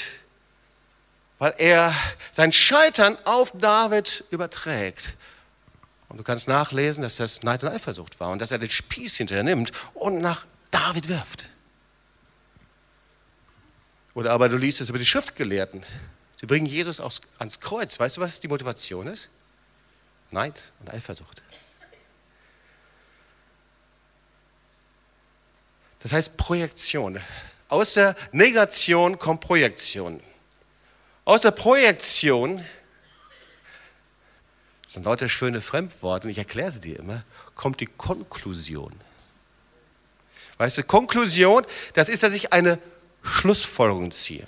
[1.38, 1.94] weil er
[2.32, 5.16] sein Scheitern auf David überträgt.
[6.08, 9.16] Und du kannst nachlesen, dass das Neid und Eifersucht war und dass er den Spieß
[9.16, 11.50] hinterher nimmt und nach David wirft.
[14.14, 15.84] Oder aber du liest es über die Schriftgelehrten.
[16.40, 17.00] Sie bringen Jesus
[17.38, 17.98] ans Kreuz.
[17.98, 19.28] Weißt du, was die Motivation ist?
[20.30, 21.42] Neid und Eifersucht.
[26.00, 27.20] Das heißt Projektion.
[27.68, 30.22] Aus der Negation kommt Projektion.
[31.24, 32.64] Aus der Projektion,
[34.86, 37.24] das sind lauter schöne Fremdworte und ich erkläre sie dir immer,
[37.56, 38.94] kommt die Konklusion.
[40.58, 42.78] Weißt du, Konklusion, das ist, dass ich eine
[43.20, 44.46] Schlussfolgerung ziehe.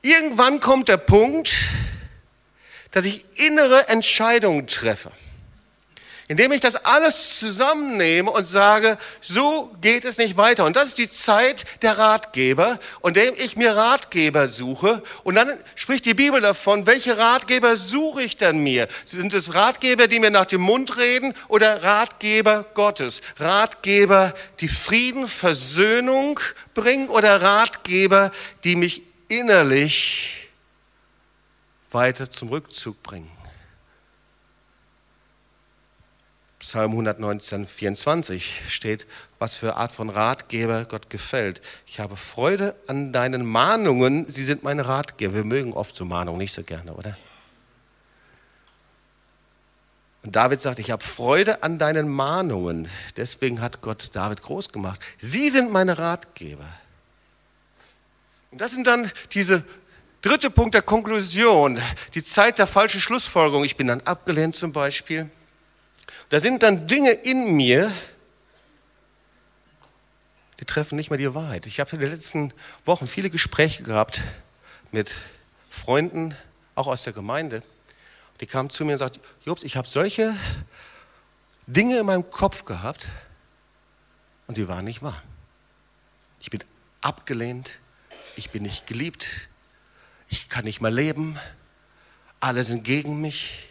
[0.00, 1.52] Irgendwann kommt der Punkt,
[2.92, 5.12] dass ich innere Entscheidungen treffe
[6.28, 10.64] indem ich das alles zusammennehme und sage, so geht es nicht weiter.
[10.64, 15.02] Und das ist die Zeit der Ratgeber, und indem ich mir Ratgeber suche.
[15.24, 18.88] Und dann spricht die Bibel davon, welche Ratgeber suche ich denn mir?
[19.04, 23.22] Sind es Ratgeber, die mir nach dem Mund reden oder Ratgeber Gottes?
[23.38, 26.38] Ratgeber, die Frieden, Versöhnung
[26.74, 28.30] bringen oder Ratgeber,
[28.64, 30.50] die mich innerlich
[31.90, 33.30] weiter zum Rückzug bringen?
[36.62, 39.08] Psalm 119, 24 steht,
[39.40, 41.60] was für Art von Ratgeber Gott gefällt.
[41.86, 45.34] Ich habe Freude an deinen Mahnungen, sie sind meine Ratgeber.
[45.34, 47.18] Wir mögen oft so Mahnungen nicht so gerne, oder?
[50.22, 52.88] Und David sagt, ich habe Freude an deinen Mahnungen.
[53.16, 55.00] Deswegen hat Gott David groß gemacht.
[55.18, 56.68] Sie sind meine Ratgeber.
[58.52, 59.64] Und das sind dann diese
[60.20, 61.80] dritte Punkt der Konklusion,
[62.14, 63.64] die Zeit der falschen Schlussfolgerung.
[63.64, 65.28] Ich bin dann abgelehnt zum Beispiel.
[66.28, 67.92] Da sind dann Dinge in mir,
[70.60, 71.66] die treffen nicht mehr die Wahrheit.
[71.66, 72.52] Ich habe in den letzten
[72.84, 74.22] Wochen viele Gespräche gehabt
[74.92, 75.12] mit
[75.70, 76.36] Freunden,
[76.74, 77.62] auch aus der Gemeinde.
[78.40, 80.34] Die kamen zu mir und sagten, Jobs, ich habe solche
[81.66, 83.08] Dinge in meinem Kopf gehabt
[84.46, 85.20] und sie waren nicht wahr.
[86.40, 86.62] Ich bin
[87.00, 87.78] abgelehnt,
[88.36, 89.48] ich bin nicht geliebt,
[90.28, 91.38] ich kann nicht mehr leben,
[92.40, 93.68] alle sind gegen mich.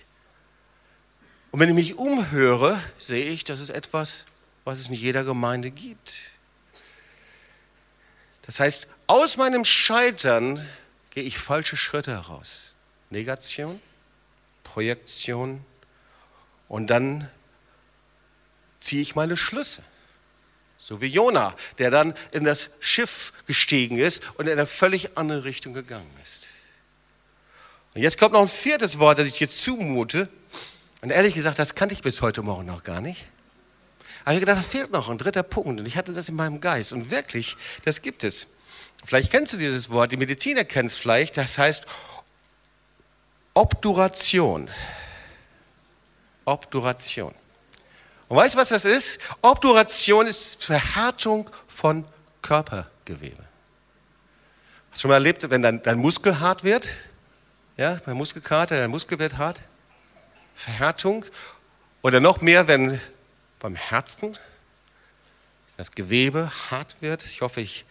[1.51, 4.25] Und wenn ich mich umhöre, sehe ich, das ist etwas,
[4.63, 6.13] was es in jeder Gemeinde gibt.
[8.43, 10.65] Das heißt, aus meinem Scheitern
[11.09, 12.73] gehe ich falsche Schritte heraus.
[13.09, 13.81] Negation,
[14.63, 15.65] Projektion
[16.69, 17.29] und dann
[18.79, 19.83] ziehe ich meine Schlüsse.
[20.77, 25.43] So wie Jona, der dann in das Schiff gestiegen ist und in eine völlig andere
[25.43, 26.47] Richtung gegangen ist.
[27.93, 30.29] Und jetzt kommt noch ein viertes Wort, das ich dir zumute.
[31.01, 33.25] Und ehrlich gesagt, das kannte ich bis heute Morgen noch gar nicht.
[34.23, 35.79] Aber ich gedacht, da fehlt noch ein dritter Punkt.
[35.79, 36.93] Und ich hatte das in meinem Geist.
[36.93, 38.47] Und wirklich, das gibt es.
[39.03, 41.37] Vielleicht kennst du dieses Wort, die Mediziner kennen es vielleicht.
[41.37, 41.85] Das heißt
[43.55, 44.69] Obduration.
[46.45, 47.33] Obduration.
[48.27, 49.19] Und weißt du, was das ist?
[49.41, 52.05] Obduration ist Verhärtung von
[52.41, 53.43] Körpergewebe.
[54.91, 56.87] Hast du schon mal erlebt, wenn dein, dein Muskel hart wird?
[57.77, 59.61] Ja, beim Muskelkater, dein Muskel wird hart.
[60.55, 61.25] Verhärtung.
[62.01, 62.99] Oder noch mehr, wenn
[63.59, 64.37] beim Herzen
[65.77, 67.25] das Gewebe hart wird.
[67.25, 67.85] Ich hoffe, ich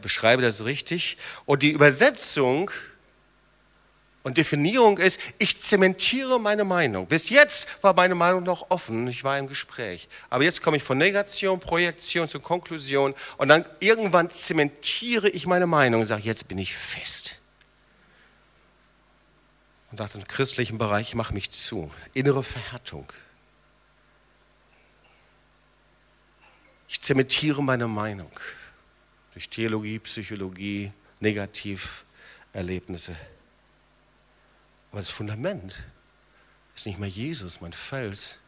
[0.00, 1.18] beschreibe das richtig.
[1.44, 2.70] Und die Übersetzung
[4.22, 7.06] und Definierung ist, ich zementiere meine Meinung.
[7.06, 10.08] Bis jetzt war meine Meinung noch offen, ich war im Gespräch.
[10.30, 15.66] Aber jetzt komme ich von Negation, Projektion zur Konklusion und dann irgendwann zementiere ich meine
[15.66, 17.38] Meinung und sage, jetzt bin ich fest
[19.96, 21.90] und sagt im christlichen Bereich, mach mich zu.
[22.12, 23.10] Innere Verhärtung.
[26.86, 28.30] Ich zementiere meine Meinung
[29.32, 33.16] durch Theologie, Psychologie, Negativerlebnisse.
[34.92, 35.84] Aber das Fundament
[36.74, 38.38] ist nicht mehr Jesus, mein Fels,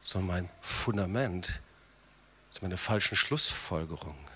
[0.00, 1.60] sondern mein Fundament
[2.50, 4.30] ist meine falschen Schlussfolgerungen.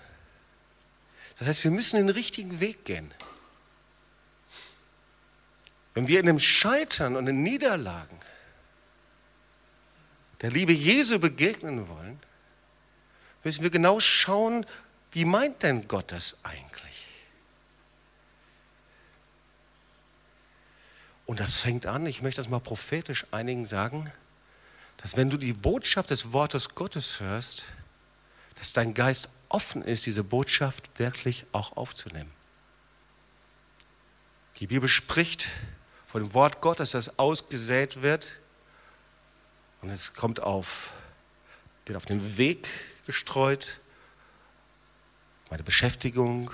[1.39, 3.11] Das heißt, wir müssen den richtigen Weg gehen.
[5.95, 8.19] Wenn wir in dem Scheitern und in Niederlagen
[10.41, 12.19] der Liebe Jesu begegnen wollen,
[13.43, 14.65] müssen wir genau schauen,
[15.11, 17.07] wie meint denn Gott das eigentlich?
[21.25, 24.11] Und das fängt an, ich möchte das mal prophetisch einigen sagen,
[24.97, 27.65] dass wenn du die Botschaft des Wortes Gottes hörst,
[28.55, 32.31] dass dein Geist offen ist, diese Botschaft wirklich auch aufzunehmen.
[34.59, 35.49] Die Bibel spricht
[36.15, 38.39] von dem Wort Gottes, das ausgesät wird.
[39.81, 40.93] Und es kommt auf,
[41.85, 42.69] wird auf den Weg
[43.05, 43.81] gestreut,
[45.49, 46.51] meine Beschäftigung,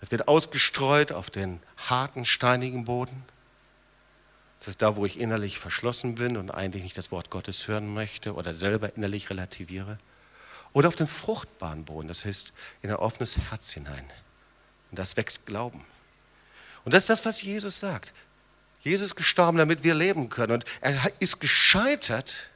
[0.00, 3.24] das wird ausgestreut auf den harten, steinigen Boden.
[4.58, 7.94] Das ist da, wo ich innerlich verschlossen bin und eigentlich nicht das Wort Gottes hören
[7.94, 9.98] möchte oder selber innerlich relativiere.
[10.74, 12.52] Oder auf den fruchtbaren Boden, das heißt
[12.82, 14.12] in ein offenes Herz hinein.
[14.90, 15.86] Und das wächst Glauben.
[16.84, 18.12] Und das ist das, was Jesus sagt.
[18.80, 20.52] Jesus ist gestorben, damit wir leben können.
[20.52, 22.50] Und er ist gescheitert,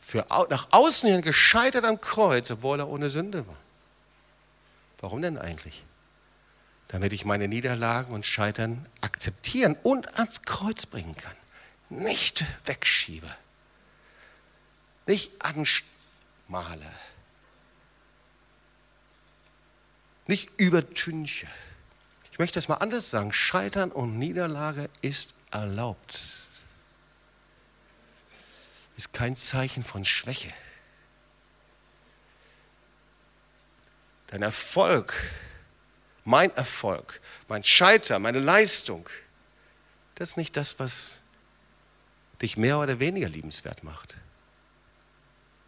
[0.00, 3.56] für, nach außen hin gescheitert am Kreuz, obwohl er ohne Sünde war.
[5.00, 5.84] Warum denn eigentlich?
[6.88, 11.34] Damit ich meine Niederlagen und Scheitern akzeptieren und ans Kreuz bringen kann.
[11.88, 13.28] Nicht wegschiebe.
[15.06, 16.86] Nicht anmale.
[20.26, 21.48] Nicht übertünche.
[22.36, 23.32] Ich möchte es mal anders sagen.
[23.32, 26.20] Scheitern und Niederlage ist erlaubt.
[28.98, 30.52] Ist kein Zeichen von Schwäche.
[34.26, 35.14] Dein Erfolg,
[36.24, 39.08] mein Erfolg, mein Scheitern, meine Leistung,
[40.16, 41.22] das ist nicht das, was
[42.42, 44.14] dich mehr oder weniger liebenswert macht.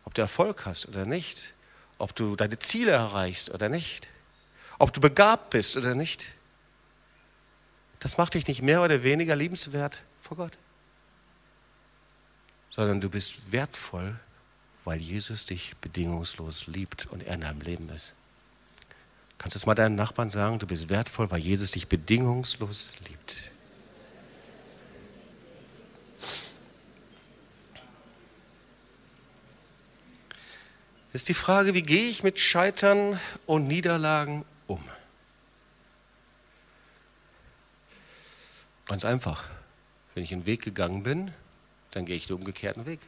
[0.05, 1.55] Ob du Erfolg hast oder nicht,
[1.97, 4.11] ob du deine Ziele erreichst oder nicht,
[4.79, 6.27] ob du begabt bist oder nicht.
[8.01, 10.53] Das macht dich nicht mehr oder weniger liebenswert vor Gott.
[12.71, 14.15] sondern du bist wertvoll,
[14.85, 18.15] weil Jesus dich bedingungslos liebt und er in deinem Leben ist.
[19.37, 23.53] Kannst du es mal deinen Nachbarn sagen, du bist wertvoll, weil Jesus dich bedingungslos liebt.
[31.19, 34.81] ist die Frage, wie gehe ich mit Scheitern und Niederlagen um?
[38.89, 39.45] Ganz einfach.
[40.15, 41.33] Wenn ich einen Weg gegangen bin,
[41.93, 43.01] dann gehe ich den umgekehrten Weg.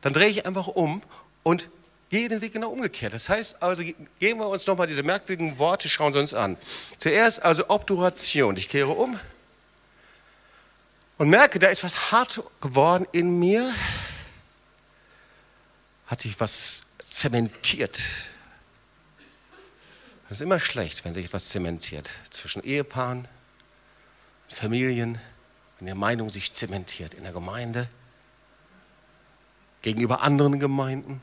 [0.00, 1.02] Dann drehe ich einfach um
[1.42, 1.68] und
[2.10, 3.12] gehe den Weg genau umgekehrt.
[3.12, 6.56] Das heißt also, gehen wir uns nochmal diese merkwürdigen Worte, schauen Sie uns an.
[6.98, 8.56] Zuerst also Obturation.
[8.56, 9.18] Ich kehre um
[11.16, 13.68] und merke, da ist was hart geworden in mir
[16.06, 18.00] hat sich was zementiert.
[20.28, 22.10] Das ist immer schlecht, wenn sich etwas zementiert.
[22.30, 23.26] Zwischen Ehepaaren,
[24.54, 25.20] Familien,
[25.78, 27.14] wenn die Meinung sich zementiert.
[27.14, 27.88] In der Gemeinde,
[29.82, 31.22] gegenüber anderen Gemeinden.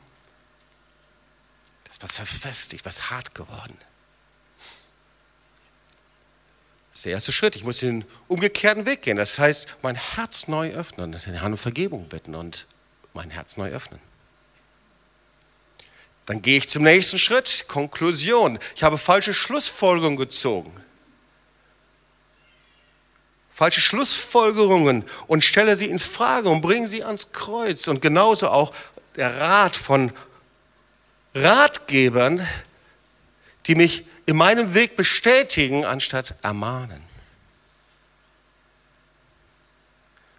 [1.84, 3.76] Das ist was verfestigt, was hart geworden.
[6.90, 7.56] Das ist der erste Schritt.
[7.56, 9.16] Ich muss den umgekehrten Weg gehen.
[9.16, 12.66] Das heißt, mein Herz neu öffnen, den Herrn um Vergebung bitten und
[13.14, 14.00] mein Herz neu öffnen.
[16.26, 18.58] Dann gehe ich zum nächsten Schritt, Konklusion.
[18.76, 20.72] Ich habe falsche Schlussfolgerungen gezogen.
[23.52, 27.86] Falsche Schlussfolgerungen und stelle sie in Frage und bringe sie ans Kreuz.
[27.86, 28.74] Und genauso auch
[29.16, 30.10] der Rat von
[31.34, 32.46] Ratgebern,
[33.66, 37.02] die mich in meinem Weg bestätigen, anstatt ermahnen.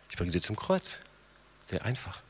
[0.09, 0.99] Ich bringe sie zum Kreuz.
[1.63, 2.21] Sehr einfach.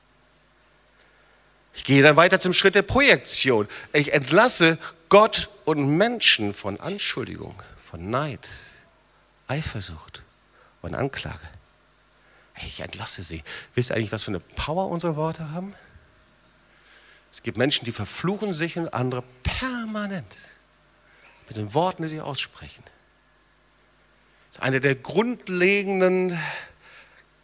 [1.74, 3.70] Ich gehe dann weiter zum Schritt der Projektion.
[3.94, 4.78] Ich entlasse
[5.08, 8.50] Gott und Menschen von Anschuldigung, von Neid,
[9.48, 10.23] Eifersucht
[10.84, 11.50] und Anklage.
[12.64, 13.44] Ich entlasse sie.
[13.74, 15.74] Wisst ihr eigentlich, was für eine Power unsere Worte haben?
[17.32, 20.38] Es gibt Menschen, die verfluchen sich und andere permanent
[21.48, 22.84] mit den Worten, die sie aussprechen.
[24.50, 26.40] Das ist eine der grundlegenden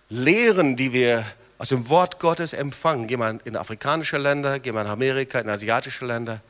[0.09, 1.25] Lehren, die wir
[1.57, 3.07] aus dem Wort Gottes empfangen.
[3.07, 6.41] Geh mal in afrikanische Länder, geh mal in Amerika, in asiatische Länder.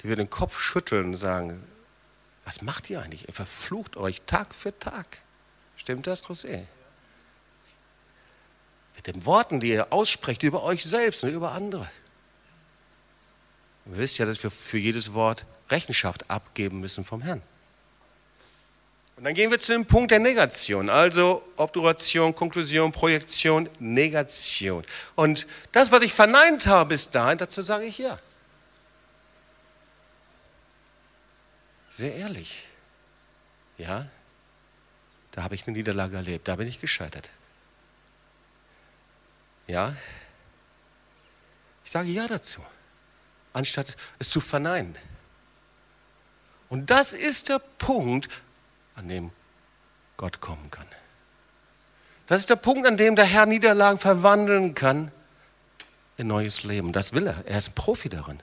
[0.00, 1.62] Die würden den Kopf schütteln und sagen,
[2.44, 3.28] was macht ihr eigentlich?
[3.28, 5.18] Ihr verflucht euch Tag für Tag.
[5.86, 6.66] Stimmt das, José?
[8.96, 11.88] Mit den Worten, die ihr aussprecht über euch selbst und über andere.
[13.84, 17.40] Und ihr wisst ja, dass wir für jedes Wort Rechenschaft abgeben müssen vom Herrn.
[19.14, 24.84] Und dann gehen wir zu dem Punkt der Negation, also Obturation, Konklusion, Projektion, Negation.
[25.14, 28.18] Und das, was ich verneint habe bis dahin, dazu sage ich ja.
[31.90, 32.64] Sehr ehrlich.
[33.78, 34.08] Ja,
[35.36, 37.28] da habe ich eine Niederlage erlebt, da bin ich gescheitert.
[39.66, 39.94] Ja,
[41.84, 42.62] ich sage ja dazu,
[43.52, 44.96] anstatt es zu verneinen.
[46.70, 48.30] Und das ist der Punkt,
[48.94, 49.30] an dem
[50.16, 50.86] Gott kommen kann.
[52.24, 55.12] Das ist der Punkt, an dem der Herr Niederlagen verwandeln kann
[56.16, 56.94] in neues Leben.
[56.94, 57.44] Das will er.
[57.44, 58.42] Er ist ein Profi darin.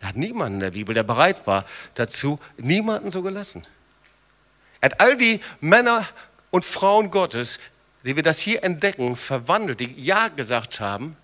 [0.00, 3.66] Er hat niemanden in der Bibel, der bereit war dazu, niemanden so gelassen.
[4.82, 6.06] Er hat all die Männer
[6.50, 7.60] und Frauen Gottes,
[8.04, 11.16] die wir das hier entdecken, verwandelt, die Ja gesagt haben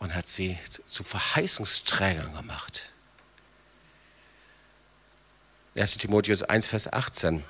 [0.00, 2.90] und hat sie zu Verheißungsträgern gemacht.
[5.76, 7.44] 1 Timotheus 1, Vers 18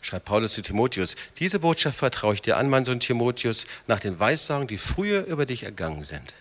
[0.00, 4.18] schreibt Paulus zu Timotheus, diese Botschaft vertraue ich dir an, mein Sohn Timotheus, nach den
[4.18, 6.34] Weissagen, die früher über dich ergangen sind.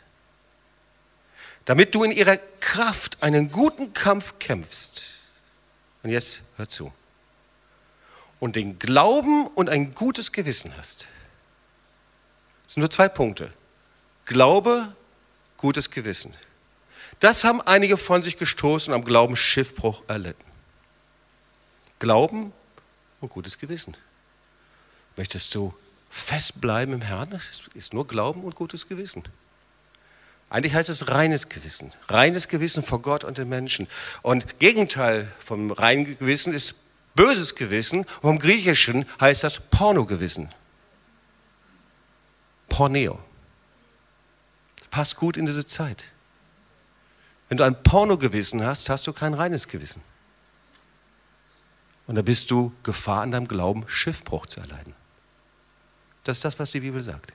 [1.66, 5.21] Damit du in ihrer Kraft einen guten Kampf kämpfst.
[6.04, 6.92] Und jetzt hör zu.
[8.40, 11.08] Und den Glauben und ein gutes Gewissen hast.
[12.64, 13.52] Das sind nur zwei Punkte.
[14.26, 14.96] Glaube,
[15.58, 16.34] gutes Gewissen.
[17.20, 20.44] Das haben einige von sich gestoßen und am Glauben Schiffbruch erlitten.
[22.00, 22.52] Glauben
[23.20, 23.96] und gutes Gewissen.
[25.18, 25.74] Möchtest du
[26.10, 27.30] festbleiben im Herrn?
[27.30, 27.44] Das
[27.76, 29.24] ist nur Glauben und gutes Gewissen.
[30.52, 31.92] Eigentlich heißt es reines Gewissen.
[32.10, 33.88] Reines Gewissen vor Gott und den Menschen.
[34.22, 36.76] Und Gegenteil vom reinen Gewissen ist
[37.16, 38.06] böses Gewissen.
[38.22, 40.50] vom Griechischen heißt das Pornogewissen.
[42.68, 43.24] Porneo.
[44.90, 46.04] Passt gut in diese Zeit.
[47.48, 50.04] Wenn du ein Pornogewissen hast, hast du kein reines Gewissen.
[52.08, 54.94] Und da bist du Gefahr in deinem Glauben, Schiffbruch zu erleiden.
[56.26, 57.32] Das ist das, was die Bibel sagt.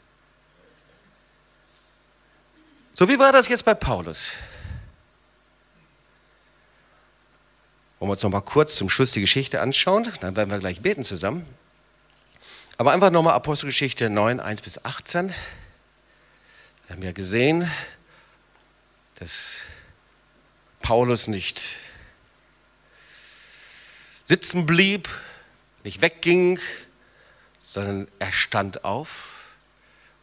[2.99, 4.37] So, wie war das jetzt bei Paulus?
[7.99, 10.11] Wollen wir uns noch mal kurz zum Schluss die Geschichte anschauen?
[10.23, 11.45] Dann werden wir gleich beten zusammen.
[12.79, 15.29] Aber einfach nochmal Apostelgeschichte 9, 1 bis 18.
[15.29, 17.71] Wir haben ja gesehen,
[19.17, 19.59] dass
[20.81, 21.77] Paulus nicht
[24.25, 25.11] sitzen blieb,
[25.85, 26.59] nicht wegging,
[27.61, 29.55] sondern er stand auf.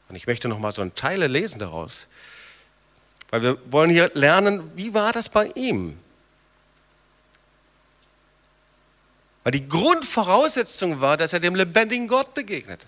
[0.10, 2.08] Und ich möchte noch mal so ein Teile lesen daraus,
[3.34, 5.98] weil wir wollen hier lernen, wie war das bei ihm?
[9.42, 12.86] Weil die Grundvoraussetzung war, dass er dem lebendigen Gott begegnete.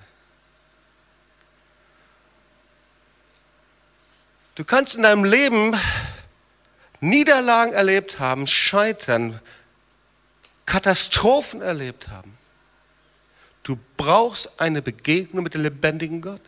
[4.53, 5.75] Du kannst in deinem Leben
[6.99, 9.39] Niederlagen erlebt haben, Scheitern,
[10.67, 12.37] Katastrophen erlebt haben.
[13.63, 16.41] Du brauchst eine Begegnung mit dem lebendigen Gott.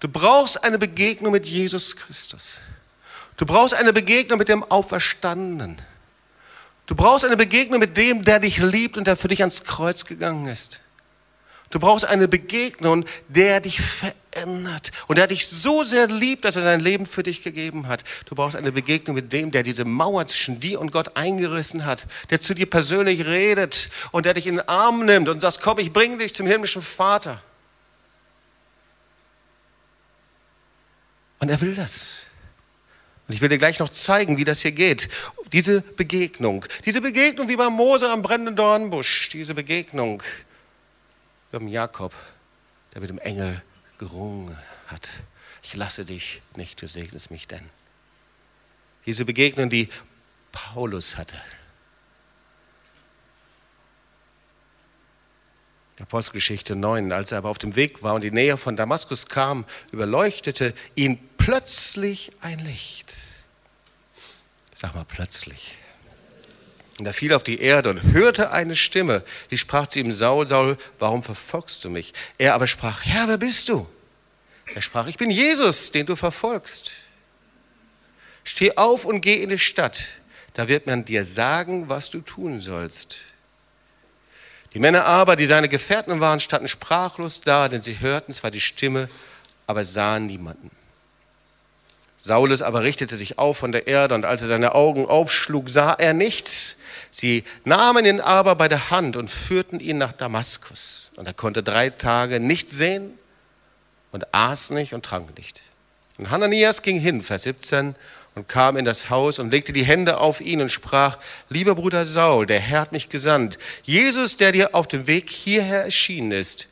[0.00, 2.60] Du brauchst eine Begegnung mit Jesus Christus.
[3.36, 5.80] Du brauchst eine Begegnung mit dem Auferstandenen.
[6.86, 10.06] Du brauchst eine Begegnung mit dem, der dich liebt und der für dich ans Kreuz
[10.06, 10.80] gegangen ist.
[11.70, 16.62] Du brauchst eine Begegnung, der dich verändert und der dich so sehr liebt, dass er
[16.62, 18.02] sein Leben für dich gegeben hat.
[18.26, 22.06] Du brauchst eine Begegnung mit dem, der diese Mauer zwischen dir und Gott eingerissen hat,
[22.30, 25.78] der zu dir persönlich redet und der dich in den Arm nimmt und sagt, komm,
[25.78, 27.40] ich bringe dich zum himmlischen Vater.
[31.40, 32.20] Und er will das.
[33.26, 35.08] Und ich will dir gleich noch zeigen, wie das hier geht.
[35.52, 36.64] Diese Begegnung.
[36.84, 39.30] Diese Begegnung wie bei Mose am brennenden Dornbusch.
[39.30, 40.22] Diese Begegnung
[41.52, 42.12] haben Jakob,
[42.94, 43.62] der mit dem Engel
[43.98, 45.08] gerungen hat.
[45.62, 47.68] Ich lasse dich nicht, du segnest mich denn.
[49.06, 49.88] Diese Begegnung, die
[50.52, 51.40] Paulus hatte.
[56.00, 59.64] Apostelgeschichte 9, als er aber auf dem Weg war und die Nähe von Damaskus kam,
[59.92, 63.12] überleuchtete ihn plötzlich ein Licht.
[64.72, 65.78] Sag mal plötzlich.
[67.00, 70.46] Und er fiel auf die Erde und hörte eine Stimme, die sprach zu ihm, Saul,
[70.46, 72.14] Saul, warum verfolgst du mich?
[72.38, 73.88] Er aber sprach, Herr, wer bist du?
[74.76, 76.92] Er sprach, ich bin Jesus, den du verfolgst.
[78.44, 80.04] Steh auf und geh in die Stadt,
[80.54, 83.22] da wird man dir sagen, was du tun sollst.
[84.72, 88.60] Die Männer aber, die seine Gefährten waren, standen sprachlos da, denn sie hörten zwar die
[88.60, 89.10] Stimme,
[89.66, 90.70] aber sahen niemanden.
[92.22, 95.94] Saulus aber richtete sich auf von der Erde und als er seine Augen aufschlug, sah
[95.94, 96.80] er nichts.
[97.10, 101.12] Sie nahmen ihn aber bei der Hand und führten ihn nach Damaskus.
[101.16, 103.18] Und er konnte drei Tage nicht sehen
[104.12, 105.62] und aß nicht und trank nicht.
[106.18, 107.94] Und Hananias ging hin, Vers 17,
[108.34, 111.16] und kam in das Haus und legte die Hände auf ihn und sprach,
[111.48, 115.84] lieber Bruder Saul, der Herr hat mich gesandt, Jesus, der dir auf dem Weg hierher
[115.84, 116.68] erschienen ist,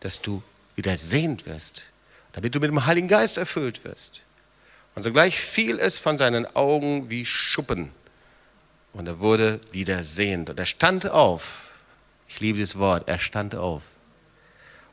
[0.00, 0.42] dass du
[0.74, 1.84] wieder sehend wirst,
[2.32, 4.24] damit du mit dem Heiligen Geist erfüllt wirst.
[4.98, 7.92] Und sogleich fiel es von seinen Augen wie Schuppen.
[8.92, 10.50] Und er wurde wieder sehend.
[10.50, 11.84] Und er stand auf.
[12.26, 13.06] Ich liebe das Wort.
[13.06, 13.82] Er stand auf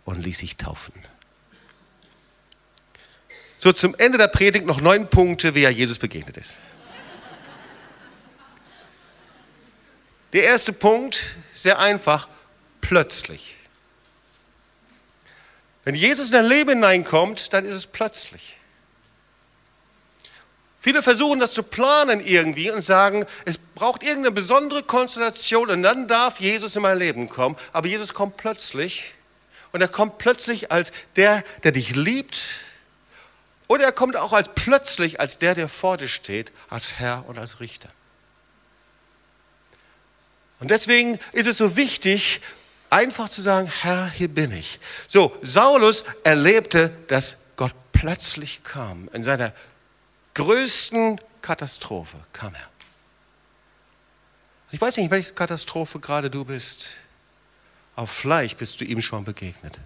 [0.03, 0.93] und ließ sich taufen.
[3.57, 6.59] So, zum Ende der Predigt noch neun Punkte, wie er Jesus begegnet ist.
[10.33, 12.27] Der erste Punkt, sehr einfach,
[12.79, 13.55] plötzlich.
[15.83, 18.54] Wenn Jesus in dein Leben hineinkommt, dann ist es plötzlich.
[20.85, 26.07] Viele versuchen das zu planen irgendwie und sagen, es braucht irgendeine besondere Konstellation und dann
[26.07, 27.55] darf Jesus in mein Leben kommen.
[27.73, 29.15] Aber Jesus kommt plötzlich
[29.71, 32.39] und er kommt plötzlich als der, der dich liebt.
[33.67, 37.39] Oder er kommt auch als plötzlich als der, der vor dir steht, als Herr und
[37.39, 37.89] als Richter.
[40.59, 42.41] Und deswegen ist es so wichtig,
[42.91, 44.79] einfach zu sagen, Herr, hier bin ich.
[45.07, 49.51] So, Saulus erlebte, dass Gott plötzlich kam in seiner
[50.35, 52.69] größten Katastrophe kam er.
[54.71, 56.89] Ich weiß nicht, welche Katastrophe gerade du bist,
[57.95, 59.79] aber vielleicht bist du ihm schon begegnet.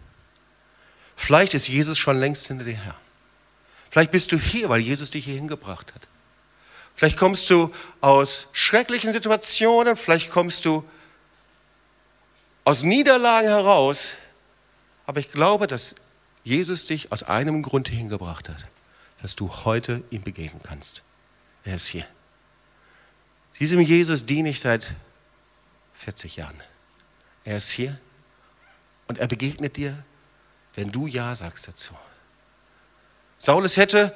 [1.15, 2.95] Vielleicht ist Jesus schon längst hinter dir her.
[3.89, 6.07] Vielleicht bist du hier, weil Jesus dich hier hingebracht hat.
[6.95, 10.83] Vielleicht kommst du aus schrecklichen Situationen, vielleicht kommst du
[12.65, 14.15] aus Niederlagen heraus,
[15.05, 15.95] aber ich glaube, dass
[16.43, 18.65] Jesus dich aus einem Grund hingebracht hat
[19.21, 21.03] dass du heute ihm begegnen kannst.
[21.63, 22.07] Er ist hier.
[23.59, 24.95] Diesem Jesus diene ich seit
[25.93, 26.59] 40 Jahren.
[27.43, 27.99] Er ist hier
[29.07, 30.03] und er begegnet dir,
[30.75, 31.93] wenn du Ja sagst dazu.
[33.37, 34.13] Saulus hätte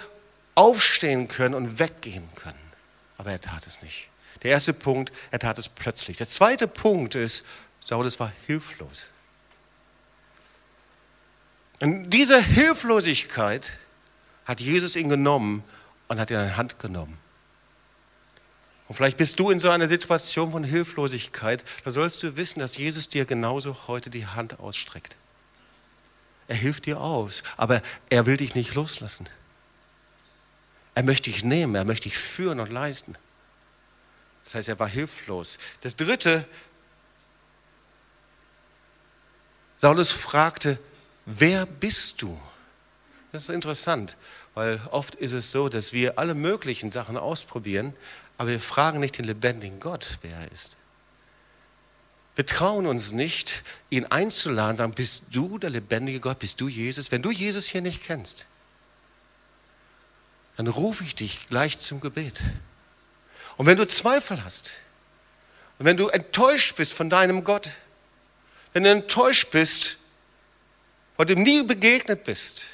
[0.56, 2.72] aufstehen können und weggehen können,
[3.18, 4.10] aber er tat es nicht.
[4.44, 6.18] Der erste Punkt, er tat es plötzlich.
[6.18, 7.46] Der zweite Punkt ist,
[7.80, 9.08] Saulus war hilflos.
[11.82, 13.74] Und diese Hilflosigkeit
[14.46, 15.64] hat Jesus ihn genommen
[16.08, 17.18] und hat ihn in die Hand genommen.
[18.88, 22.78] Und vielleicht bist du in so einer Situation von Hilflosigkeit, da sollst du wissen, dass
[22.78, 25.16] Jesus dir genauso heute die Hand ausstreckt.
[26.48, 29.28] er hilft dir aus, aber er will dich nicht loslassen.
[30.94, 33.16] Er möchte dich nehmen, er möchte dich führen und leisten.
[34.44, 35.58] Das heißt, er war hilflos.
[35.82, 36.46] Das dritte,
[39.78, 40.78] Saulus fragte,
[41.26, 42.40] wer bist du?
[43.34, 44.16] Das ist interessant,
[44.54, 47.96] weil oft ist es so, dass wir alle möglichen Sachen ausprobieren,
[48.38, 50.78] aber wir fragen nicht den lebendigen Gott, wer er ist.
[52.36, 57.12] Wir trauen uns nicht, ihn einzuladen, sagen, bist du der lebendige Gott, bist du Jesus?
[57.12, 58.46] Wenn du Jesus hier nicht kennst,
[60.56, 62.40] dann rufe ich dich gleich zum Gebet.
[63.58, 64.74] Und wenn du Zweifel hast,
[65.80, 67.68] und wenn du enttäuscht bist von deinem Gott,
[68.74, 69.98] wenn du enttäuscht bist,
[71.18, 72.66] du ihm nie begegnet bist,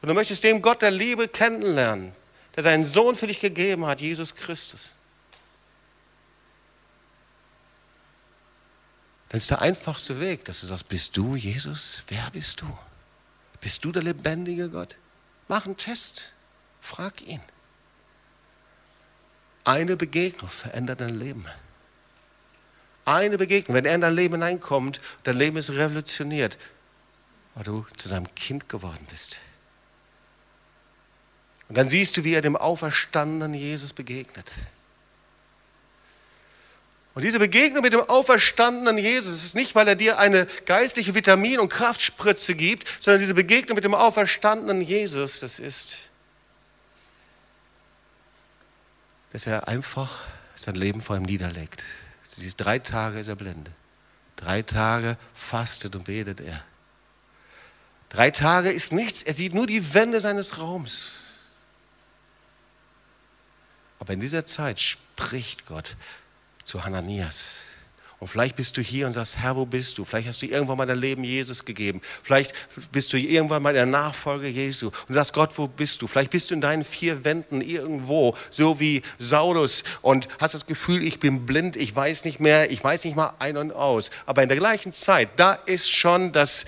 [0.00, 2.14] und du möchtest den Gott der Liebe kennenlernen,
[2.56, 4.94] der seinen Sohn für dich gegeben hat, Jesus Christus,
[9.28, 12.02] dann ist der einfachste Weg, dass du sagst, bist du Jesus?
[12.08, 12.78] Wer bist du?
[13.60, 14.96] Bist du der lebendige Gott?
[15.46, 16.32] Mach einen Test.
[16.80, 17.40] Frag ihn.
[19.64, 21.44] Eine Begegnung verändert dein Leben.
[23.04, 26.58] Eine Begegnung, wenn er in dein Leben hineinkommt, dein Leben ist revolutioniert,
[27.54, 29.40] weil du zu seinem Kind geworden bist.
[31.70, 34.50] Und dann siehst du, wie er dem auferstandenen Jesus begegnet.
[37.14, 41.60] Und diese Begegnung mit dem auferstandenen Jesus ist nicht, weil er dir eine geistliche Vitamin-
[41.60, 46.00] und Kraftspritze gibt, sondern diese Begegnung mit dem auferstandenen Jesus, das ist,
[49.32, 50.24] dass er einfach
[50.56, 51.84] sein Leben vor ihm niederlegt.
[52.34, 53.70] Du siehst, drei Tage ist er blinde.
[54.34, 56.64] Drei Tage fastet und betet er.
[58.08, 61.29] Drei Tage ist nichts, er sieht nur die Wände seines Raums.
[64.00, 65.96] Aber in dieser Zeit spricht Gott
[66.64, 67.62] zu Hananias.
[68.20, 70.04] Und vielleicht bist du hier und sagst, Herr, wo bist du?
[70.04, 72.02] Vielleicht hast du irgendwann mal dein Leben Jesus gegeben.
[72.22, 72.52] Vielleicht
[72.92, 76.06] bist du irgendwann mal der Nachfolge Jesu und sagst, Gott, wo bist du?
[76.06, 81.02] Vielleicht bist du in deinen vier Wänden irgendwo, so wie Saulus und hast das Gefühl,
[81.02, 84.10] ich bin blind, ich weiß nicht mehr, ich weiß nicht mal ein und aus.
[84.26, 86.66] Aber in der gleichen Zeit, da ist schon, dass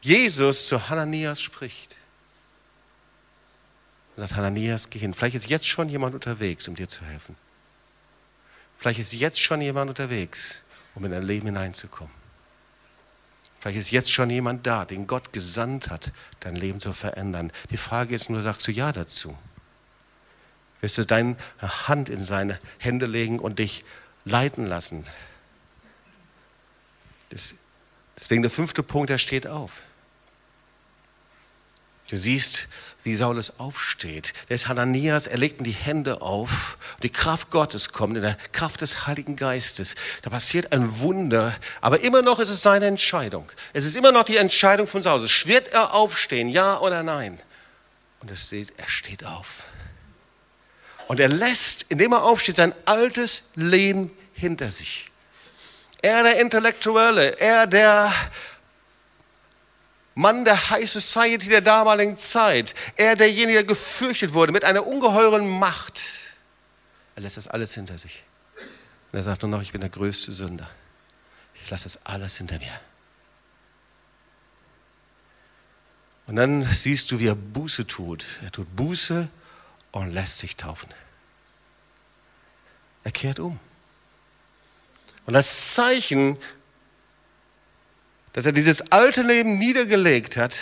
[0.00, 1.93] Jesus zu Hananias spricht.
[4.16, 5.14] Und sagt, Hananias, geh hin.
[5.14, 7.36] Vielleicht ist jetzt schon jemand unterwegs, um dir zu helfen.
[8.76, 12.12] Vielleicht ist jetzt schon jemand unterwegs, um in dein Leben hineinzukommen.
[13.60, 17.50] Vielleicht ist jetzt schon jemand da, den Gott gesandt hat, dein Leben zu verändern.
[17.70, 19.38] Die Frage ist nur, sagst du Ja dazu?
[20.82, 23.84] Wirst du deine Hand in seine Hände legen und dich
[24.24, 25.06] leiten lassen?
[28.20, 29.82] deswegen der fünfte Punkt, der steht auf.
[32.08, 32.68] Du siehst,
[33.04, 34.32] wie Saulus aufsteht.
[34.48, 36.78] Der ist Hananias, er legt ihm die Hände auf.
[37.02, 39.94] Die Kraft Gottes kommt, in der Kraft des Heiligen Geistes.
[40.22, 43.50] Da passiert ein Wunder, aber immer noch ist es seine Entscheidung.
[43.72, 45.46] Es ist immer noch die Entscheidung von Saulus.
[45.46, 47.38] Wird er aufstehen, ja oder nein?
[48.20, 49.64] Und er steht, er steht auf.
[51.08, 55.06] Und er lässt, indem er aufsteht, sein altes Leben hinter sich.
[56.00, 58.12] Er der Intellektuelle, er der
[60.14, 65.48] Mann der High Society der damaligen Zeit, er derjenige, der gefürchtet wurde mit einer ungeheuren
[65.58, 66.02] Macht.
[67.16, 68.24] Er lässt das alles hinter sich.
[69.12, 70.68] Und er sagt nur noch, ich bin der größte Sünder.
[71.62, 72.80] Ich lasse das alles hinter mir.
[76.26, 78.24] Und dann siehst du, wie er Buße tut.
[78.42, 79.28] Er tut Buße
[79.92, 80.92] und lässt sich taufen.
[83.02, 83.60] Er kehrt um.
[85.26, 86.38] Und das Zeichen
[88.34, 90.58] dass er dieses alte Leben niedergelegt hat,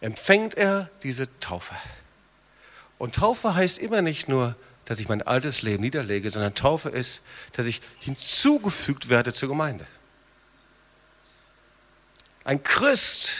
[0.00, 1.74] empfängt er diese Taufe.
[2.98, 7.20] Und Taufe heißt immer nicht nur, dass ich mein altes Leben niederlege, sondern Taufe ist,
[7.52, 9.86] dass ich hinzugefügt werde zur Gemeinde.
[12.44, 13.30] Ein Christ,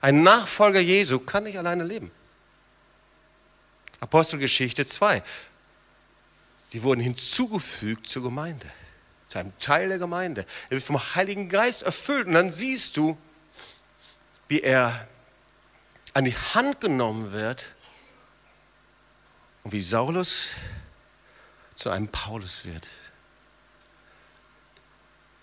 [0.00, 2.12] ein Nachfolger Jesu kann nicht alleine leben.
[3.98, 5.24] Apostelgeschichte 2.
[6.68, 8.70] Sie wurden hinzugefügt zur Gemeinde
[9.30, 10.44] zu einem Teil der Gemeinde.
[10.66, 13.16] Er wird vom Heiligen Geist erfüllt und dann siehst du,
[14.48, 15.06] wie er
[16.14, 17.70] an die Hand genommen wird
[19.62, 20.50] und wie Saulus
[21.76, 22.88] zu einem Paulus wird.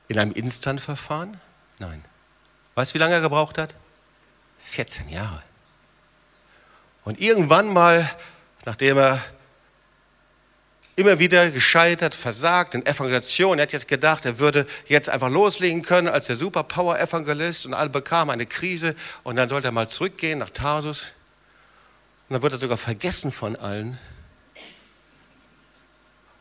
[0.09, 1.39] In einem Instantverfahren?
[1.79, 2.03] Nein.
[2.75, 3.73] Weißt du, wie lange er gebraucht hat?
[4.59, 5.41] 14 Jahre.
[7.05, 8.09] Und irgendwann mal,
[8.65, 9.23] nachdem er
[10.97, 13.59] immer wieder gescheitert, versagt in Evangelisation.
[13.59, 17.89] Er hat jetzt gedacht, er würde jetzt einfach loslegen können als der Superpower-Evangelist und alle
[17.89, 21.13] bekamen eine Krise und dann sollte er mal zurückgehen nach Tarsus.
[22.27, 23.99] Und dann wird er sogar vergessen von allen.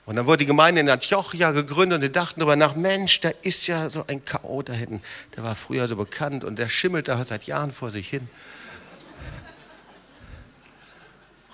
[0.06, 3.28] Und dann wurde die Gemeinde in Antiochia gegründet und die dachten darüber nach, Mensch, da
[3.42, 4.62] ist ja so ein K.O.
[4.62, 5.02] da hinten.
[5.36, 8.26] Der war früher so bekannt und der schimmelt da seit Jahren vor sich hin.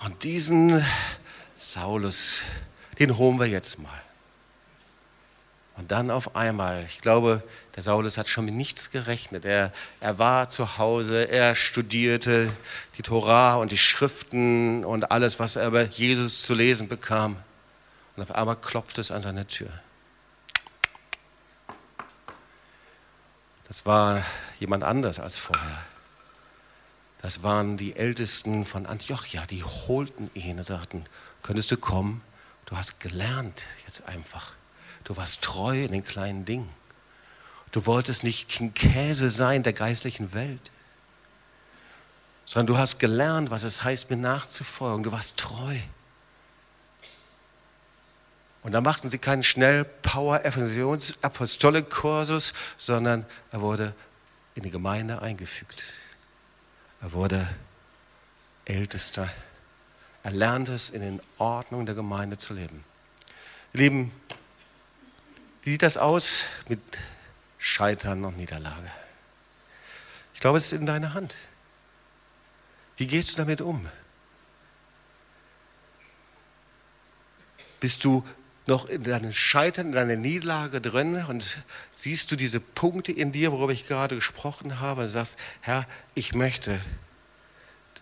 [0.05, 0.85] Und diesen
[1.57, 2.43] Saulus,
[2.99, 4.01] den holen wir jetzt mal.
[5.75, 7.41] Und dann auf einmal, ich glaube,
[7.75, 9.43] der Saulus hat schon mit nichts gerechnet.
[9.43, 12.51] Er, er war zu Hause, er studierte
[12.97, 17.37] die Torah und die Schriften und alles, was er über Jesus zu lesen bekam.
[18.15, 19.69] Und auf einmal klopft es an seine Tür.
[23.67, 24.23] Das war
[24.59, 25.85] jemand anders als vorher.
[27.23, 31.05] Das waren die Ältesten von Antiochia, die holten ihn und sagten,
[31.41, 32.21] könntest du kommen?
[32.65, 34.53] Du hast gelernt jetzt einfach.
[35.03, 36.69] Du warst treu in den kleinen Dingen.
[37.71, 40.71] Du wolltest nicht Käse sein der geistlichen Welt,
[42.45, 45.03] sondern du hast gelernt, was es heißt, mir nachzufolgen.
[45.03, 45.75] Du warst treu.
[48.61, 53.93] Und dann machten sie keinen schnell Power Apostolik Kursus, sondern er wurde
[54.55, 55.83] in die Gemeinde eingefügt.
[57.01, 57.47] Er wurde
[58.65, 59.29] Ältester.
[60.23, 62.83] Er lernte es, in den Ordnungen der Gemeinde zu leben.
[63.73, 64.11] Lieben,
[65.63, 66.79] wie sieht das aus mit
[67.57, 68.91] Scheitern und Niederlage?
[70.33, 71.35] Ich glaube, es ist in deiner Hand.
[72.97, 73.89] Wie gehst du damit um?
[77.79, 78.25] Bist du
[78.65, 81.57] noch in deinem Scheitern, in deiner Niederlage drin und
[81.91, 86.33] siehst du diese Punkte in dir, worüber ich gerade gesprochen habe, und sagst, Herr, ich
[86.33, 86.79] möchte,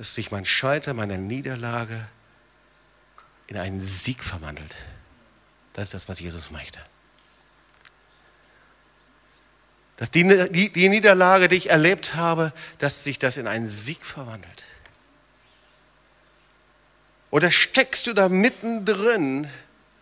[0.01, 2.07] dass sich mein Scheitern, meine Niederlage
[3.45, 4.75] in einen Sieg verwandelt.
[5.73, 6.79] Das ist das, was Jesus möchte.
[9.97, 14.03] dass die, die, die Niederlage, die ich erlebt habe, dass sich das in einen Sieg
[14.03, 14.63] verwandelt.
[17.29, 19.47] Oder steckst du da mittendrin?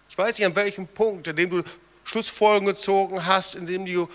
[0.07, 1.63] Ich weiß nicht, an welchem Punkt, an dem du
[2.05, 4.07] Schlussfolgerungen gezogen hast, in dem du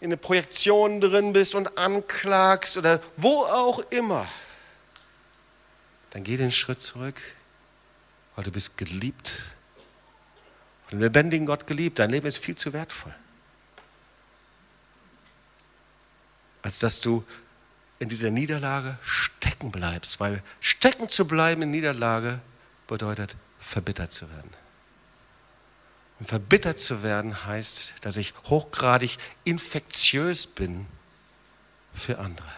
[0.00, 4.26] in eine Projektion drin bist und anklagst oder wo auch immer.
[6.18, 7.22] Dann geh den Schritt zurück,
[8.34, 9.44] weil du bist geliebt.
[10.88, 12.00] Von dem lebendigen Gott geliebt.
[12.00, 13.14] Dein Leben ist viel zu wertvoll.
[16.62, 17.24] als dass du
[17.98, 22.40] in dieser Niederlage stecken bleibst, weil stecken zu bleiben in Niederlage
[22.86, 24.50] bedeutet, verbittert zu werden.
[26.18, 30.86] Und verbittert zu werden heißt, dass ich hochgradig infektiös bin
[31.94, 32.48] für andere.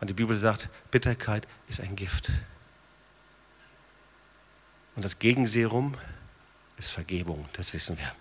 [0.00, 2.30] Und die Bibel sagt, Bitterkeit ist ein Gift.
[4.96, 5.94] Und das Gegenserum
[6.78, 8.12] ist Vergebung, das wissen wir.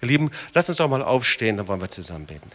[0.00, 2.50] Ihr Lieben, lasst uns doch mal aufstehen, dann wollen wir zusammen beten.